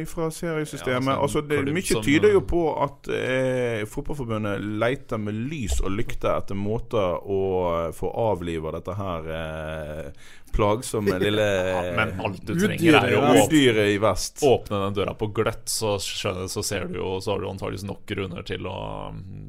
[0.00, 1.12] ifra seriesystemet.
[1.12, 5.94] Ja, altså, altså, det, mye tyder jo på at eh, Fotballforbundet leter med lys og
[5.96, 7.42] lykte etter måter å
[7.78, 11.48] eh, få avliva dette her eh, plagsomme lille
[11.96, 13.44] Men alt du trenger, er jo ja.
[13.44, 14.42] åpne, i vest.
[14.46, 18.04] åpne den døra på gløtt, så, så ser du jo Så har du antakeligvis nok
[18.08, 18.78] grunner til å,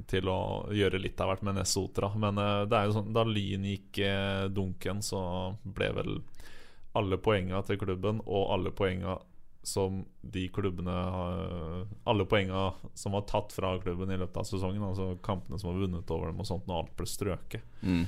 [0.10, 0.40] til å
[0.74, 2.12] gjøre litt av hvert med Nessotra.
[2.20, 5.24] Men eh, det er jo sånn da Lyn gikk eh, dunken, så
[5.64, 6.16] ble vel
[6.96, 9.20] alle poenga til klubben og alle poenga
[9.66, 14.82] som de klubbene har- Alle poenga som var tatt fra klubben i løpet av sesongen,
[14.84, 17.62] altså kampene som var vunnet over dem og sånt, når alt ble strøket.
[17.82, 18.02] Mm.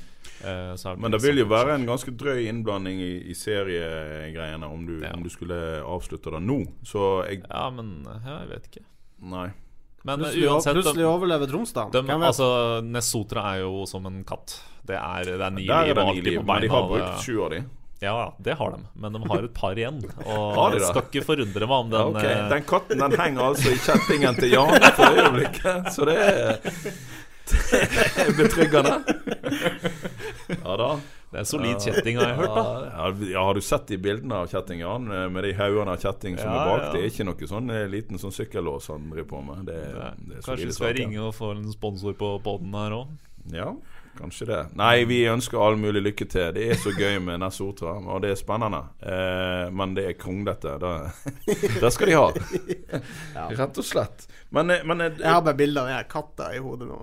[0.44, 4.64] Eh, så er Men det vil jo være en ganske drøy innblanding i, i seriegreiene
[4.70, 5.14] om du, Ja.
[5.14, 6.66] om du skulle avslutte det nå.
[6.84, 8.84] Så jeg Ja, men jeg vet ikke.
[9.22, 9.52] Nei.
[10.04, 11.92] Men Plutselig, uansett plutselig overlever Tromsdal.
[11.92, 14.60] De, altså, Nessotra er jo som en katt.
[14.86, 17.42] Det er, det er ni liv det alltid på men de har brukt Det- sju
[17.44, 17.64] av de.
[18.04, 18.82] Ja, ja, det har de.
[19.00, 20.02] Men de har et par igjen.
[20.26, 20.88] Og Har de det?
[20.90, 22.50] skal ikke forundre meg om den ja, okay.
[22.52, 26.60] Den katten den henger altså i kjettingen til Jan for øyeblikket, så det er,
[27.46, 28.96] det er betryggende.
[30.64, 30.90] Ja da.
[31.32, 32.54] Det er en solid kjetting, har jeg hørt.
[32.56, 35.08] da Ja, ja, Har du sett de bildene av kjetting, Jan?
[35.12, 36.84] Eh, Med de haugene av kjetting som Ja, er bak?
[36.86, 36.92] ja.
[36.94, 39.66] Det er ikke noe sånn eh, liten sånn sykkellås han driver på med.
[39.68, 39.80] Det,
[40.30, 43.12] det er Kanskje vi skal ringe og få en sponsor på poden her òg?
[43.52, 43.74] Ja,
[44.18, 44.62] kanskje det.
[44.80, 46.52] Nei, vi ønsker all mulig lykke til.
[46.56, 48.82] Det er så gøy med Nessotra, og det er spennende.
[49.00, 50.76] Eh, men det er kronglete.
[50.82, 50.94] Det,
[51.84, 52.28] det skal de ha.
[53.56, 54.28] Rett og slett.
[54.56, 57.02] Men, eh, men eh, Jeg har bare bilder av katter katta i hodet nå.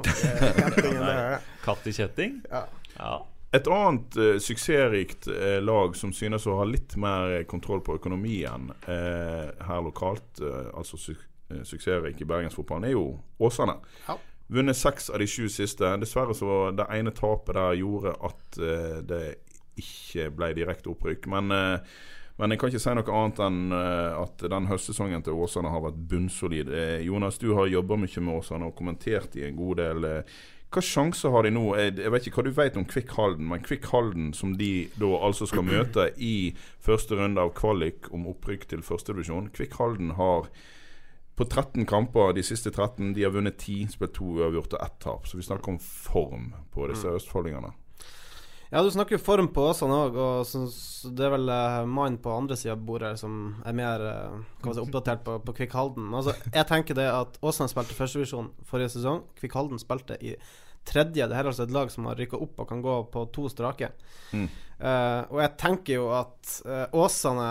[1.64, 2.40] Katt i kjetting?
[2.50, 2.64] Ja.
[2.98, 3.14] Ja.
[3.52, 8.70] Et annet uh, suksessrikt uh, lag som synes å ha litt mer kontroll på økonomien
[8.86, 10.40] uh, her lokalt,
[10.72, 11.12] altså su
[11.68, 13.74] suksessrik i bergensfotballen, er jo Åsane.
[14.06, 14.14] Ja.
[14.48, 15.88] Vunnet seks av de sju siste.
[16.02, 19.22] Dessverre så det ene tapet der gjorde at uh, det
[19.80, 21.28] ikke ble direkte opprykk.
[21.32, 22.00] Men, uh,
[22.40, 25.84] men jeg kan ikke si noe annet enn uh, at den høstsesongen til Åsane har
[25.86, 26.72] vært bunnsolid.
[27.06, 30.10] Jonas, du har jobba mye med Åsane og kommentert i en god del.
[30.72, 31.66] Hva sjanser har de nå?
[31.76, 35.10] Jeg vet ikke hva du vet om Kvikk Halden, men Kvikk Halden som de da
[35.20, 39.50] altså skal møte i første runde av kvalik om opprykk til førstedivisjon.
[39.52, 40.48] Kvikk Halden har
[41.36, 44.98] på 13 kamper, de siste 13, de har vunnet 10, spilt to uavgjort og ett
[45.00, 45.28] tap.
[45.28, 47.72] Så vi snakker om form på disse østfoldingene.
[48.72, 50.52] Ja, du snakker jo form på Åsane òg, og
[51.12, 54.80] det er vel uh, mannen på andre sida av bordet som er mer eh, si,
[54.80, 56.06] oppdatert på, på Kvikk Halden.
[56.16, 59.26] Altså, jeg tenker det at Åsane spilte førstevisjon forrige sesong.
[59.36, 60.32] Kvikk Halden spilte i
[60.88, 61.20] tredje.
[61.20, 63.44] Det her er altså et lag som har rykka opp og kan gå på to
[63.52, 63.92] strake.
[64.32, 64.48] Mm.
[64.80, 66.56] Uh, og jeg tenker jo at
[66.96, 67.50] Åsane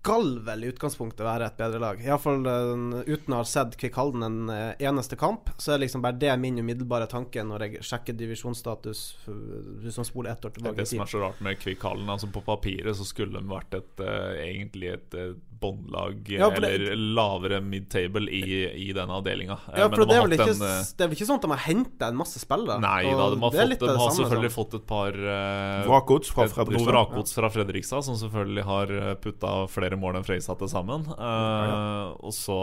[0.00, 1.98] skal vel i utgangspunktet være et bedre lag.
[2.00, 6.00] Iallfall uh, uten å ha sett Kvikk Halden en eh, eneste kamp, så er liksom
[6.04, 10.72] bare det min umiddelbare tanke når jeg sjekker divisjonsstatus hvis man spoler ett år tilbake
[10.72, 12.08] i tilbake det som er så rart med Kvikkhallen.
[12.08, 16.94] Altså på papiret så skulle de vært et eh, egentlig et uh, båndlag Ja, eller
[16.96, 18.42] lavere mid-table i,
[18.88, 19.58] i den avdelinga.
[19.70, 21.28] Eh, Ja, men for de det er, vel ikke, en, eh, det er vel ikke
[21.28, 22.78] sånn at de har henta en masse spillere?
[22.82, 24.56] Nei da, de har, fått, de har selvfølgelig sånn.
[24.58, 26.90] fått et par uh, Vrakgods fra Noe Fredrikstad.
[26.90, 28.94] vrakgods fra Fredrikstad, som selvfølgelig har
[29.24, 31.04] putta flere mål enn Freisa til sammen.
[31.16, 32.60] Eh, Og så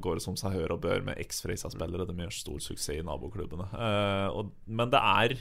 [0.00, 2.06] går det som seg hør og bør med eks-Freisa-spillere.
[2.08, 3.68] De gjør stor suksess i naboklubbene.
[3.74, 5.36] Uh, og, men det er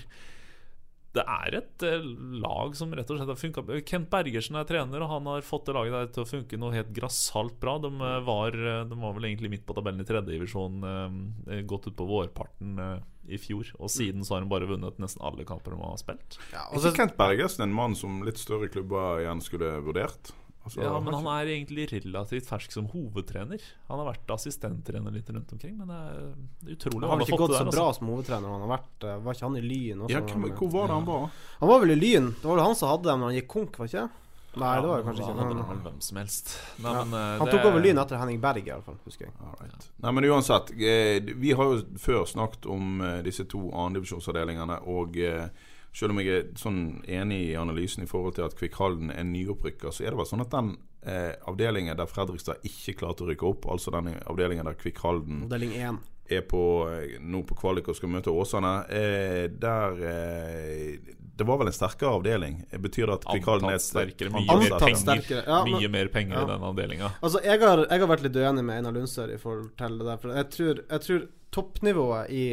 [1.18, 2.04] det er et eh,
[2.38, 5.66] lag som rett og slett har funka Kent Bergersen er trener, og han har fått
[5.66, 7.78] det laget der til å funke noe helt grassat bra.
[7.82, 11.90] De, eh, var, eh, de var vel egentlig midt på tabellen i tredjedivisjon, uh, gått
[11.90, 13.72] ut på vårparten eh, i fjor.
[13.80, 16.38] Og siden så har de bare vunnet nesten alle kamper de har spilt.
[16.54, 20.34] Ja, og så- ikke Kent Bergersen en mann som litt større klubber igjen skulle vurdert?
[20.64, 23.62] Altså, Ja, men han er egentlig relativt fersk som hovedtrener.
[23.88, 27.56] Han har vært assistenttrener litt rundt omkring, men det er utrolig han har ikke gått
[27.56, 28.00] så bra Altså.
[28.00, 28.50] som hovedtrener.
[28.54, 30.12] Han har vært, eh, var ikke han i Lyn også?
[30.12, 31.30] ja, hvem, hvor var det han var?
[31.62, 32.28] Han var vel i Lyn?
[32.36, 34.10] Det var vel han som hadde dem når han gikk konk, var ikke
[34.58, 35.66] Nei, Nei, det var jo kanskje han, ikke.
[35.70, 36.48] han hvem som helst.
[36.82, 37.04] Nei, ja.
[37.06, 39.34] men, uh, Han tok over Lyn etter Henning Berg, i alle fall, husker jeg.
[39.46, 39.90] Alright.
[40.02, 40.72] Nei, men uansett.
[40.74, 45.48] Eh, vi har jo før snakket om disse to andredivisjonsavdelingene Og eh,
[45.94, 49.92] selv om jeg er sånn enig i analysen i forhold til at Kvikkhalden er nyopprykker,
[49.92, 53.48] så er det vel sånn at den eh, avdelingen der Fredrikstad ikke klarte å rykke
[53.50, 55.98] opp, altså den avdelingen der Kvikkhalden Avdeling 1.
[56.30, 56.62] er på,
[56.94, 61.74] eh, nå på kvalik og skal møte Åsane, eh, der eh, Det var vel en
[61.74, 62.58] sterkere avdeling?
[62.70, 64.30] Eh, Betyr det at Kvikkhalden er sterkere.
[64.36, 65.44] Mye mer penger, sterkere.
[65.48, 66.44] Ja, men- mye mer penger ja.
[66.44, 67.12] i den avdelinga.
[67.24, 70.06] Altså, jeg har, jeg har vært litt uenig med Einar Lundsør i forhold til det
[70.10, 70.18] der.
[70.20, 72.44] For jeg tror, jeg tror toppnivået i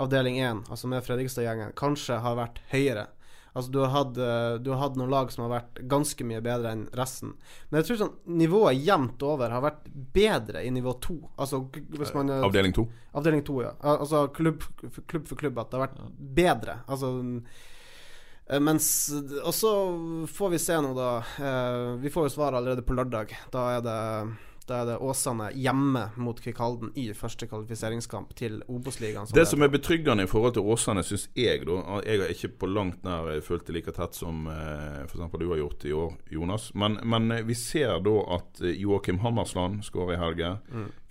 [0.00, 3.08] avdeling 1, altså med Fredrikstad-gjengen, kanskje har vært høyere.
[3.52, 6.40] Altså du har, hatt, eh, du har hatt noen lag som har vært ganske mye
[6.44, 7.34] bedre enn resten.
[7.68, 11.18] Men jeg tror sånn nivået jevnt over har vært bedre i nivå 2.
[11.36, 11.60] Altså
[12.16, 12.86] man eh, avdeling to?
[13.12, 13.74] Avdeling 2, ja.
[13.92, 14.64] Altså klubb,
[15.04, 15.60] klubb for klubb.
[15.60, 16.00] At det har vært
[16.40, 16.78] bedre.
[16.88, 17.12] Altså
[18.48, 18.88] eh, mens
[19.42, 19.74] Og så
[20.32, 21.10] får vi se nå, da.
[22.00, 23.36] Vi får jo svar allerede på lørdag.
[23.52, 23.98] Da er det
[24.68, 29.28] da er det Åsane hjemme mot Kvikalden i første kvalifiseringskamp til Obos-ligaen.
[29.34, 32.70] Det som er betryggende i forhold til Åsane, syns jeg da Jeg har ikke på
[32.70, 35.38] langt nær fulgt det like tett som eh, f.eks.
[35.38, 36.70] du har gjort i år, Jonas.
[36.74, 40.56] Men, men eh, vi ser da at eh, Joakim Hammersland skårer i helga.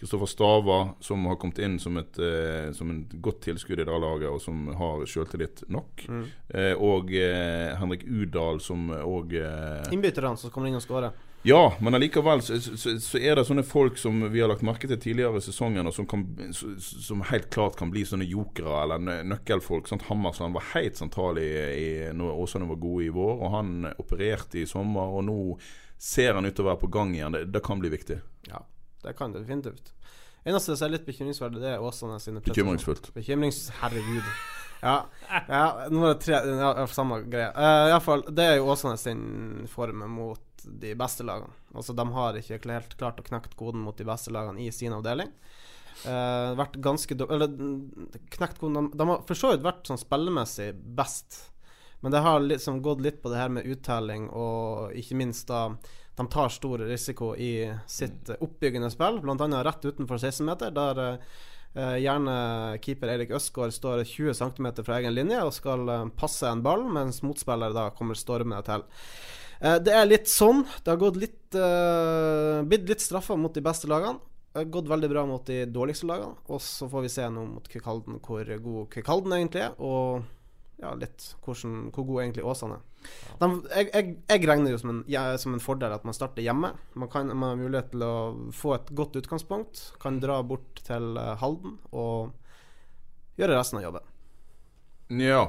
[0.02, 4.00] Kristoffer Stava, som har kommet inn som et, eh, som et godt tilskudd i det
[4.06, 6.08] laget, og som har selvtillit nok.
[6.50, 11.14] Eh, og eh, Henrik Udal, som òg eh, Innbytterne som kommer inn og skårer.
[11.44, 14.90] Ja, men allikevel så, så, så er det sånne folk som vi har lagt merke
[14.90, 19.24] til tidligere i sesongen, og som, kan, som helt klart kan bli sånne jokere eller
[19.26, 19.90] nøkkelfolk.
[19.90, 20.06] Sant?
[20.10, 24.62] Hammersland var helt sentral i, i når Åsane var gode i vår, og han opererte
[24.62, 25.18] i sommer.
[25.18, 25.40] Og nå
[26.02, 27.34] ser han ut til å være på gang igjen.
[27.38, 28.22] Det, det kan bli viktig.
[28.50, 28.62] Ja,
[29.02, 29.94] det kan det definitivt.
[30.46, 32.42] Eneste som er litt bekymringsverdig, det er Åsane sine.
[32.46, 33.12] Bekymringsfullt.
[33.18, 33.68] Bekymrings...
[33.82, 34.26] Herregud.
[34.82, 34.96] Ja,
[35.46, 37.52] ja nå er det tre ja, ja, Samme greie.
[37.54, 41.54] Uh, Iallfall, det er jo Åsane sin form mot de beste lagene.
[41.74, 44.96] Altså, de har ikke helt klart å knekke koden mot de beste lagene i sin
[44.96, 45.32] avdeling.
[46.02, 50.00] Uh, vært ganske Eller mm, knekt koden de, de har for så vidt vært sånn
[50.02, 51.36] spillemessig best,
[52.02, 55.68] Men det har liksom gått litt på det her med uttelling, og ikke minst da
[56.16, 59.64] de tar stor risiko i sitt oppbyggende spill, bl.a.
[59.64, 61.02] rett utenfor 16-meter, der
[61.74, 62.36] eh, gjerne
[62.84, 66.84] keeper Eirik Østgaard står 20 cm fra egen linje og skal eh, passe en ball,
[66.94, 68.86] mens motspiller da kommer stormende til.
[69.62, 70.66] Eh, det er litt sånn.
[70.82, 74.18] Det har gått litt eh, blitt litt straffa mot de beste lagene.
[74.52, 76.36] Det har gått veldig bra mot de dårligste lagene.
[76.52, 80.26] Og så får vi se nå mot Kvikalden hvor god Kvikalden egentlig er, og
[80.82, 82.88] ja, litt hvordan, hvor god egentlig Åsane er.
[83.40, 86.44] De, jeg, jeg, jeg regner jo som en, ja, som en fordel at man starter
[86.46, 86.74] hjemme.
[86.98, 88.14] Man, kan, man har mulighet til å
[88.56, 89.84] få et godt utgangspunkt.
[90.02, 92.34] Kan dra bort til eh, Halden og
[93.40, 94.10] gjøre resten av jobben.
[95.22, 95.46] Ja,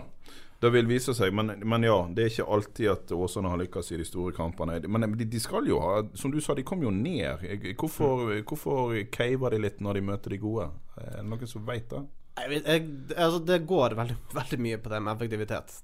[0.63, 1.35] det vil vise seg.
[1.35, 4.79] Men, men ja, det er ikke alltid at Åsane har lykkes i de store kampene.
[4.87, 7.43] Men de, de skal jo ha Som du sa, de kom jo ned.
[7.81, 10.69] Hvorfor, hvorfor caver de litt når de møter de gode?
[11.03, 12.05] Er det noen som veit det?
[12.39, 15.75] Jeg, jeg, altså det går veldig, veldig mye på det med effektivitet.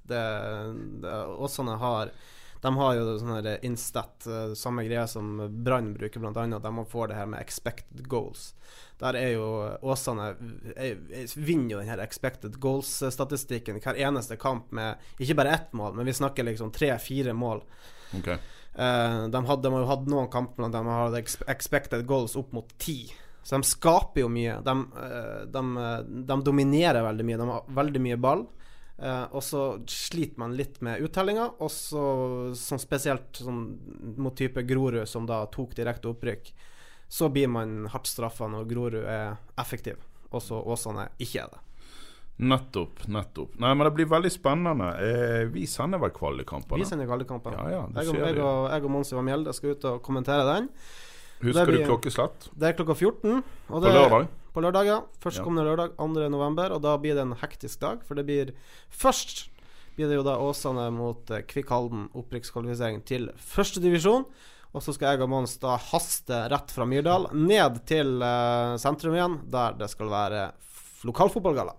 [1.48, 2.14] Åsane har
[2.62, 6.62] De har jo sånn Instat, eh, samme greie som Brann bruker, annet.
[6.62, 8.54] De får det her med expected goals.
[8.98, 9.46] Der er jo
[9.82, 10.32] Åsane
[10.74, 15.72] er, er, vinner jo den her expected goals-statistikken hver eneste kamp med ikke bare ett
[15.72, 17.62] mål, men vi snakker liksom tre-fire mål.
[18.18, 18.38] Okay.
[18.74, 22.52] Eh, de, hadde, de har jo hatt noen kamper blant dem har expected goals opp
[22.54, 23.00] mot ti.
[23.42, 24.58] Så de skaper jo mye.
[24.64, 25.98] De, eh, de, eh,
[26.30, 27.40] de dominerer veldig mye.
[27.40, 28.46] De har veldig mye ball.
[29.00, 32.00] Eh, og så sliter man litt med uttellinga, og så
[32.58, 33.60] sånn spesielt sånn,
[34.18, 36.50] mot type Grorud, som da tok direkte opprykk,
[37.08, 39.96] så blir man hardt straffa når Grorud er effektiv,
[40.32, 41.62] og så Åsane ikke er det.
[42.38, 43.56] Nettopp, nettopp.
[43.58, 44.92] Nei, men det blir veldig spennende.
[45.02, 46.78] Eh, vi sender vel kvalikkampene?
[46.78, 47.52] Vi sender kvalikkampen.
[47.56, 50.02] Ja, ja, det jeg, og- jeg, og- jeg og Monsi van Mjelde skal ut og
[50.02, 50.68] kommentere den.
[51.42, 52.48] Husker blir- du klokkeslett?
[52.56, 53.42] Det er klokka 14.
[53.70, 54.28] Og På lørdag?
[54.54, 54.98] På lørdag, ja.
[55.22, 56.28] Førstkommende lørdag, 2.
[56.32, 56.74] november.
[56.76, 58.52] Og da blir det en hektisk dag, for det blir
[58.90, 59.48] Først
[59.98, 64.28] blir det jo da Åsane mot Kvikkhalden Kvikk Halden, opprykkskvalifisering til førstedivisjon.
[64.76, 69.16] Og så skal jeg og Mons da haste rett fra Myrdal ned til eh, sentrum
[69.16, 70.42] igjen, der det skal være
[71.08, 71.74] lokalfotballgalla.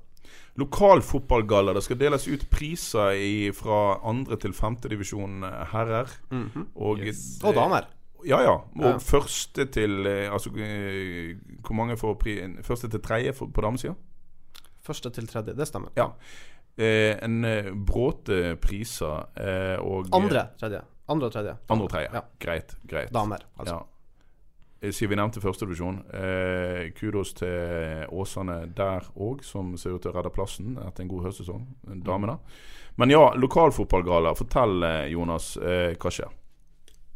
[0.60, 1.76] Lokalfotballgalla.
[1.78, 5.46] Det skal deles ut priser i, fra andre til femte divisjon
[6.30, 6.66] Mm -hmm.
[6.76, 7.40] Og, Yes.
[7.44, 7.88] Og damer.
[8.28, 8.52] Ja, ja.
[8.76, 8.98] Og Ja.
[8.98, 13.94] første til eh, Altså eh, Hvor mange får pri Første til tredje på damesida?
[14.84, 15.90] Første til tredje, det stemmer.
[15.98, 16.08] Ja.
[16.78, 20.82] Eh, en eh, bråte priser eh, og Andre tredje.
[21.10, 21.56] Andre og tredje.
[21.70, 22.10] Andre og tredje.
[22.14, 22.22] Ja.
[22.40, 22.76] Greit.
[22.88, 23.76] greit Damer, altså.
[24.82, 24.92] Ja.
[24.92, 30.16] Siden vi nevnte førstedivisjon, eh, kudos til Åsane der òg, som ser ut til å
[30.16, 31.66] redde plassen etter en god høstsesong.
[32.06, 32.38] Damene.
[32.98, 34.32] Men ja, lokalfotballgala.
[34.40, 34.80] Fortell,
[35.12, 36.32] Jonas, eh, hva skjer?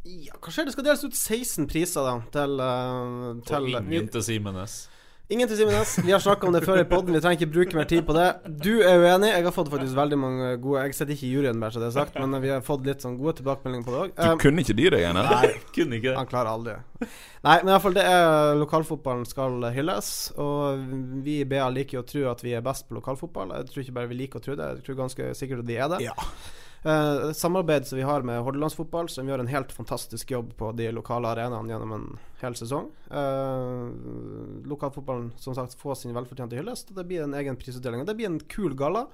[0.03, 0.67] Ja, hva skjer?
[0.67, 4.83] Det skal deles ut 16 priser da til, eh, Og ingen til Simenes.
[5.31, 5.95] Ingen til Simen S.
[6.03, 8.13] Vi har snakka om det før i poden, vi trenger ikke bruke mer tid på
[8.13, 8.25] det.
[8.59, 9.29] Du er uenig.
[9.31, 11.87] Jeg har fått faktisk veldig mange gode Jeg sitter ikke i juryen, bare så det
[11.87, 14.65] er sagt, men vi har fått litt sånn gode tilbakemeldinger på det Du um, kunne
[14.65, 15.21] ikke de det igjen?
[15.23, 16.75] nei, Kunne ikke han klarer aldri.
[17.47, 20.11] Nei, men i hvert fall det er lokalfotballen skal hylles.
[20.43, 20.83] Og
[21.23, 23.55] vi i BA liker jo å tro at vi er best på lokalfotball.
[23.61, 25.79] Jeg tror ikke bare vi liker å tro det, jeg tror ganske sikkert at vi
[25.79, 26.03] er det.
[26.03, 26.17] Ja.
[26.83, 30.89] Eh, samarbeid som vi har med Hordalandsfotball, som gjør en helt fantastisk jobb på de
[30.91, 32.05] lokale arenaene gjennom en
[32.41, 32.89] hel sesong.
[33.07, 38.03] Eh, lokalfotballen som sagt får sin velfortjente hyllest, og det blir en egen prisutdeling.
[38.03, 39.07] Og det blir en kul galla.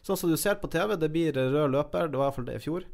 [0.00, 2.08] Sånn som du ser på TV, det blir rød løper.
[2.08, 2.88] Det var iallfall det i fjor.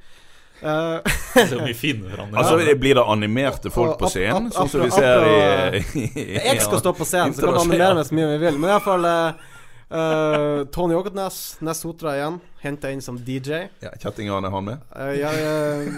[0.57, 1.05] Uh,
[1.47, 2.27] Så vi finner det.
[2.33, 6.81] Altså, Blir det animerte folk på scenen, sånn som vi ser i, i jeg skal
[6.81, 8.59] stå på scenen, så kan du animere meg så mye vi vil.
[8.59, 9.53] Men iallfall uh,
[9.89, 13.69] Tony Ågotnes, Ness Otra igjen, henta inn som DJ.
[13.85, 14.87] Ja, Kjettingene er han med?
[14.91, 15.31] Uh, ja,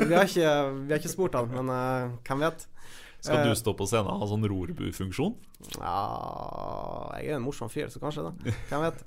[0.03, 0.51] vi, har ikke,
[0.85, 2.67] vi har ikke spurt han, men uh, hvem vet?
[3.21, 5.33] Skal du stå på scenen og ha sånn rorbu-funksjon?
[5.81, 5.95] Ja
[7.19, 8.53] Jeg er en morsom fyr, så kanskje det.
[8.71, 9.01] Hvem vet.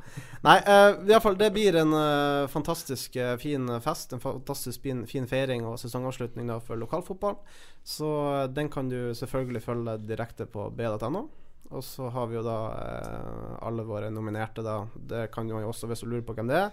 [0.43, 4.11] Nei, uh, i hvert fall det blir en uh, fantastisk uh, fin fest.
[4.11, 7.39] En fantastisk fin, fin feiring og sesongavslutning da for lokalfotball.
[7.87, 8.11] Så
[8.51, 11.29] den kan du selvfølgelig følge direkte på b.no.
[11.69, 14.79] Og så har vi jo da eh, alle våre nominerte, da.
[14.95, 16.71] Det kan jo også hvis du lurer på hvem det er.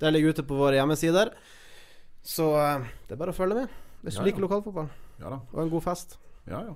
[0.00, 1.30] Det ligger ute på våre hjemmesider.
[2.26, 4.26] Så eh, det er bare å følge med hvis du Ja, ja.
[4.28, 4.88] liker lokalfotball
[5.22, 6.18] Ja og en god fest.
[6.46, 6.74] Ja, ja.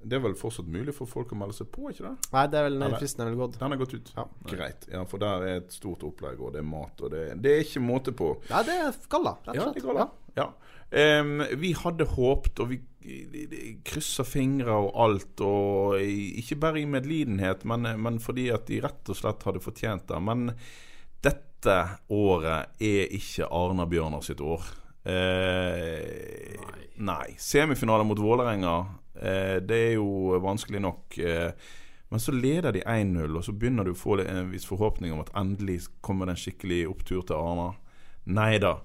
[0.00, 2.12] Det er vel fortsatt mulig for folk å melde seg på, ikke det?
[2.32, 3.58] Nei, det er vel den fristen er vel gått.
[3.60, 4.12] Den er gått ut.
[4.16, 4.22] Ja.
[4.48, 4.86] Greit.
[4.88, 7.60] Ja, For der er et stort opplegg, og det er mat, og det, det er
[7.66, 8.30] ikke måte på.
[8.48, 9.60] Nei, det er galla, rett og slett.
[9.60, 10.06] Ja, det er galla.
[10.36, 10.50] Ja.
[10.90, 12.80] Um, vi hadde håpt, og vi
[13.86, 19.08] kryssa fingre og alt, og ikke bare i medlidenhet, men, men fordi at de rett
[19.08, 20.20] og slett hadde fortjent det.
[20.20, 20.50] Men
[21.24, 21.76] dette
[22.12, 24.68] året er ikke Arna Bjørnar sitt år.
[25.04, 26.60] Eh,
[27.00, 27.28] nei.
[27.40, 28.76] Semifinale mot Vålerenga,
[29.16, 31.18] eh, det er jo vanskelig nok.
[31.18, 31.52] Eh,
[32.10, 35.22] men så leder de 1-0, og så begynner du å få en viss forhåpning om
[35.22, 37.68] at endelig kommer det en skikkelig opptur til Arna.
[38.26, 38.80] Nei da.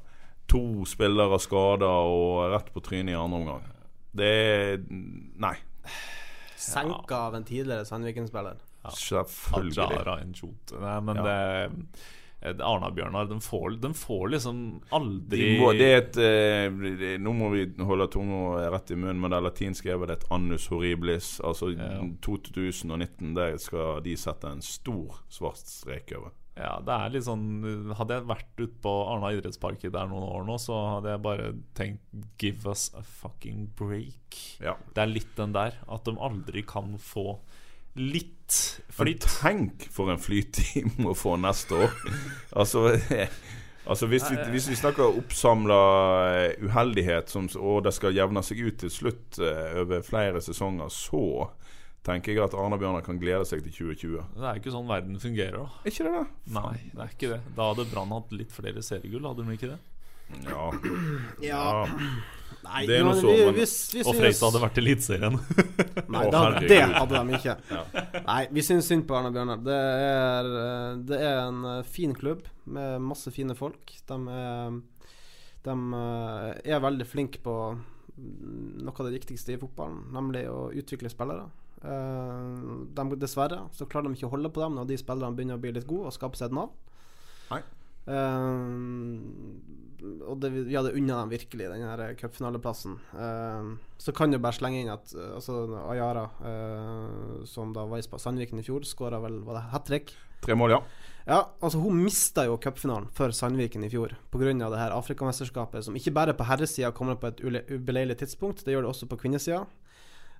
[0.55, 3.65] To spillere skada og rett på trynet i andre omgang.
[4.15, 5.55] Det er Nei.
[6.55, 8.57] Senka av en tidligere Sandviken-spiller.
[8.95, 9.77] Selvfølgelig.
[9.77, 11.23] Ajara Nei, men Ja.
[11.23, 11.71] det
[12.41, 14.57] eh, Arna-Bjørnar, de får, de får liksom
[14.93, 18.95] aldri De må, det er et eh, det- Nå må vi holde tunga rett i
[18.95, 21.39] munnen, men det latinske er vel et annus horribilis.
[21.43, 22.01] Altså Ja.
[22.21, 26.31] 2019, der skal de sette en stor svart strek over.
[26.55, 27.47] Ja, det er litt sånn
[27.99, 31.49] Hadde jeg vært ute på Arna idrettspark der noen år nå, så hadde jeg bare
[31.75, 34.39] tenkt Give us a fucking break.
[34.63, 34.77] Ja.
[34.95, 37.35] Det er litt den der at de aldri kan få
[37.95, 41.93] litt Men tenk for en flyt Å må få neste år.
[42.59, 42.87] altså
[43.85, 45.75] Altså hvis vi, hvis vi snakker oppsamla
[46.57, 51.51] uheldighet, som, og det skal jevne seg ut til slutt uh, over flere sesonger, så
[52.05, 54.21] tenker jeg at Arna-Bjørnar kan glede seg til 2020.
[54.37, 55.89] Det er ikke sånn verden fungerer, da.
[55.89, 56.23] Ikke det da?
[56.59, 57.41] Nei, det er ikke det.
[57.57, 59.81] Da hadde Brann hatt litt flere seriegull, hadde de ikke det?
[60.45, 60.63] Ja.
[61.45, 61.63] Ja.
[62.65, 65.35] Nei, Det er noe så, men- vi, vi Og synes- Freistad hadde vært i Eliteserien.
[66.15, 67.55] Nei, Å, det, hadde- det hadde de ikke.
[68.25, 69.61] Nei, vi syns synd på Arne Bjørnar.
[69.65, 69.75] Det
[70.05, 70.49] er,
[71.11, 73.93] det er en eh, fin klubb med masse fine folk.
[74.09, 74.79] De er,
[75.67, 80.71] de eh, er veldig flinke på mm, noe av det viktigste i fotballen, nemlig å
[80.73, 81.45] utvikle spillere.
[81.85, 82.51] Eh,
[82.97, 85.63] De, dessverre så klarer de ikke å holde på dem når de spillerne begynner å
[85.63, 86.73] bli litt gode og skape seg et navn.
[87.51, 87.61] Nei.
[88.05, 89.17] Uh,
[90.29, 92.99] og det, vi hadde unna dem virkelig den cupfinaleplassen.
[93.17, 96.27] Uh, så kan du bare slenge inn at altså, Ayara,
[97.49, 100.13] som da var i Sandviken i fjor, skåra vel var det hat trick.
[100.45, 100.81] Tre mål, ja.
[101.25, 104.53] Ja, altså Hun mista jo cupfinalen for Sandviken i fjor pga.
[104.53, 108.85] det her Afrikamesterskapet, som ikke bare på herresida kommer på et ubeleilig tidspunkt, det gjør
[108.85, 109.65] det også på kvinnesida.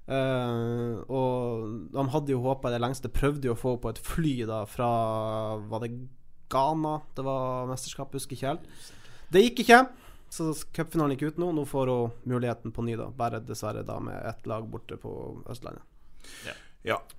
[0.06, 4.36] Eh, og de hadde jo håpa det lengste, prøvde jo å få på et fly
[4.46, 4.90] da fra
[5.66, 5.96] Var det
[6.54, 8.68] Ghana det var mesterskap, husker ikke helt.
[9.34, 9.80] Det gikk ikke.
[10.30, 11.50] Så cupfinalen gikk ut nå.
[11.56, 13.10] Nå får hun muligheten på ny, da.
[13.10, 15.12] Bare dessverre da med ett lag borte på
[15.50, 15.82] Østlandet.
[16.46, 16.54] Ja,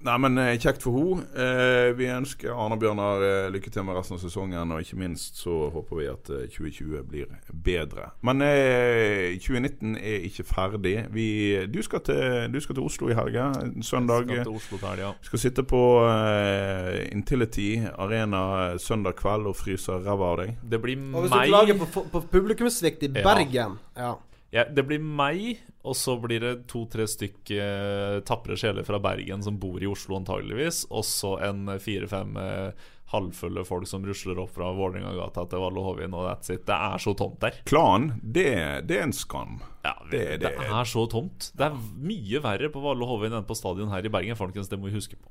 [0.06, 1.24] nei, men eh, Kjekt for henne.
[1.34, 4.72] Eh, vi ønsker Arne-Bjørnar eh, lykke til med resten av sesongen.
[4.74, 7.32] Og ikke minst så håper vi at eh, 2020 blir
[7.66, 8.10] bedre.
[8.26, 10.94] Men eh, 2019 er ikke ferdig.
[11.14, 11.26] Vi,
[11.72, 13.48] du, skal til, du skal til Oslo i helga.
[13.82, 14.26] Søndag.
[14.30, 15.10] Jeg Skal til Oslo der, ja.
[15.26, 20.54] Skal sitte på eh, Intility Arena eh, søndag kveld og fryse ræva av deg.
[20.62, 23.22] Det blir meg Og hvis du klager på, på publikumssvikt i Ja.
[23.24, 24.10] Bergen ja.
[24.52, 29.42] ja, Det blir meg, og så blir det to-tre stykk eh, tapre sjeler fra Bergen
[29.46, 30.84] som bor i Oslo, antageligvis.
[30.90, 36.14] Og så en fire-fem eh, halvfulle folk som rusler opp fra Vålerengagata til Valle Hovin,
[36.18, 36.64] og that's it.
[36.66, 37.60] Det er så tomt der.
[37.70, 38.48] Klan, det,
[38.90, 39.60] det er en skam.
[39.86, 41.52] Ja, Det- det, det- er så tomt.
[41.54, 44.68] Det er mye verre på Valle Hovin enn på stadion her i Bergen, folkens.
[44.68, 45.30] Det må vi huske på.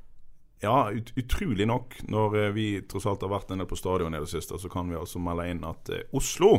[0.63, 1.97] Ja, ut, utrolig nok.
[2.07, 4.71] Når eh, vi tross alt har vært en del på stadion i det siste, så
[4.71, 6.53] kan vi altså melde inn at eh, Oslo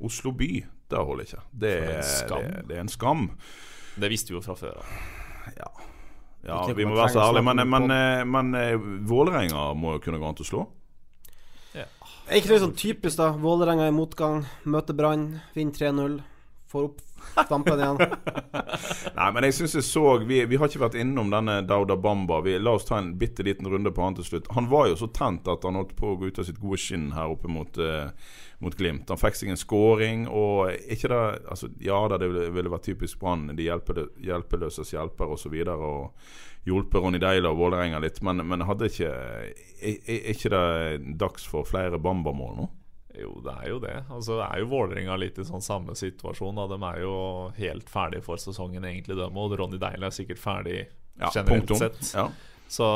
[0.00, 0.50] Oslo by,
[0.90, 1.42] det holder ikke.
[1.52, 3.28] Det, er- det, det er en skam.
[4.00, 4.94] Det visste vi jo fra før av.
[5.54, 5.68] Ja,
[6.48, 7.44] ja vi må være så ærlige.
[7.46, 10.64] Men, men, men, eh, men eh, Vålerenga må jo kunne gå an til å slå.
[12.24, 13.32] Er ikke det sånn typisk, da?
[13.36, 16.14] Vålerenga i motgang, møter Brann, vinner 3-0,
[16.72, 17.02] får opp
[17.34, 17.98] stampen igjen.
[19.18, 22.38] Nei, men jeg synes jeg så vi, vi har ikke vært innom denne Dauda Bamba.
[22.46, 24.48] Vi, la oss ta en bitte liten runde på han til slutt.
[24.56, 26.80] Han var jo så tent at han holdt på å gå ut av sitt gode
[26.80, 28.08] skinn her oppe mot, eh,
[28.58, 29.08] mot Glimt.
[29.08, 33.20] Han fikk seg en scoring, og ikke det altså, Ja da, det ville, vært typisk
[33.20, 33.48] Brann.
[33.56, 35.56] De hjelpelø hjelpeløses hjelper osv.
[35.64, 38.22] Og, og hjulpet Ronny Deila og Vålerenga litt.
[38.24, 40.64] Men, men hadde ikke er ikke det
[41.20, 42.70] dags for flere Bamba-mål nå?
[43.14, 43.94] Jo, det er jo det.
[44.10, 46.56] Altså, det er jo Vålerenga litt i sånn samme situasjon.
[46.58, 46.66] Da.
[46.72, 47.14] De er jo
[47.60, 49.38] helt ferdige for sesongen, egentlig, dem.
[49.38, 50.80] Og Ronny Deila er sikkert ferdig
[51.20, 51.78] Ja, generelt punktum.
[51.78, 52.10] sett.
[52.16, 52.26] Ja.
[52.68, 52.86] Så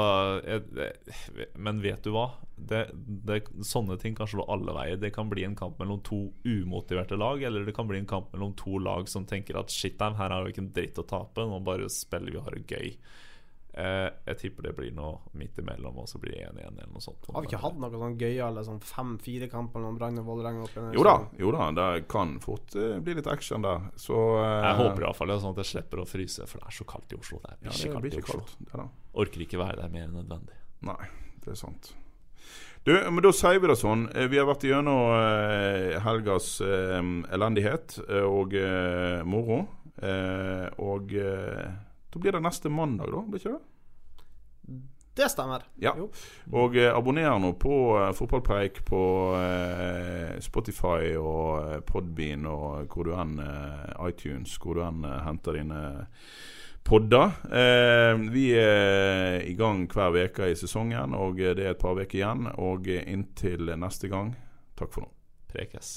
[1.55, 2.31] Men vet du hva?
[2.57, 4.99] Det, det, sånne ting kan slå alle veier.
[4.99, 8.33] Det kan bli en kamp mellom to umotiverte lag, eller det kan bli en kamp
[8.33, 11.47] mellom to lag som tenker at shit, her har vi ikke en dritt å tape,
[11.47, 12.97] nå bare spiller vi og har det gøy.
[13.79, 17.03] Eh, jeg tipper det blir noe midt imellom, og så blir det 1-1 eller noe
[17.05, 17.29] sånt.
[17.31, 20.67] Har vi ikke hatt noe sånn gøyale sånn fem-fire-kamper mellom Brann og Vålerenga?
[20.97, 23.87] Jo da, jo da, det kan fort uh, bli litt action der.
[24.01, 26.89] Så uh, Jeg håper iallfall sånn at jeg slipper å fryse, for det er så
[26.91, 27.39] kaldt i Oslo.
[27.45, 28.43] Det er ja, ikke det kaldt i Oslo.
[28.43, 28.75] kaldt.
[28.75, 28.91] Det.
[29.23, 30.59] Orker ikke være der mer enn nødvendig.
[30.91, 31.01] Nei,
[31.47, 31.95] det er sant.
[32.87, 34.09] Du, men Da sier vi det sånn.
[34.17, 36.99] Eh, Vi har vært gjennom eh, helgas eh,
[37.37, 39.67] elendighet og eh, moro.
[39.99, 41.11] Eh, og
[42.13, 43.25] da blir det neste mandag, da?
[43.29, 43.65] Blir ikke det?
[45.19, 45.65] Det stemmer.
[45.83, 45.95] Ja.
[46.55, 49.01] Og eh, abonner nå på eh, Fotballpreik på
[49.35, 55.17] eh, Spotify og eh, Podbean og hvor du enn eh, iTunes, hvor du enn eh,
[55.27, 55.81] henter dine
[56.87, 57.35] podder.
[57.51, 62.21] Eh, vi er i gang hver uke i sesongen, og det er et par uker
[62.21, 62.47] igjen.
[62.63, 64.37] Og inntil neste gang,
[64.79, 65.13] takk for nå.
[65.51, 65.97] Prekes.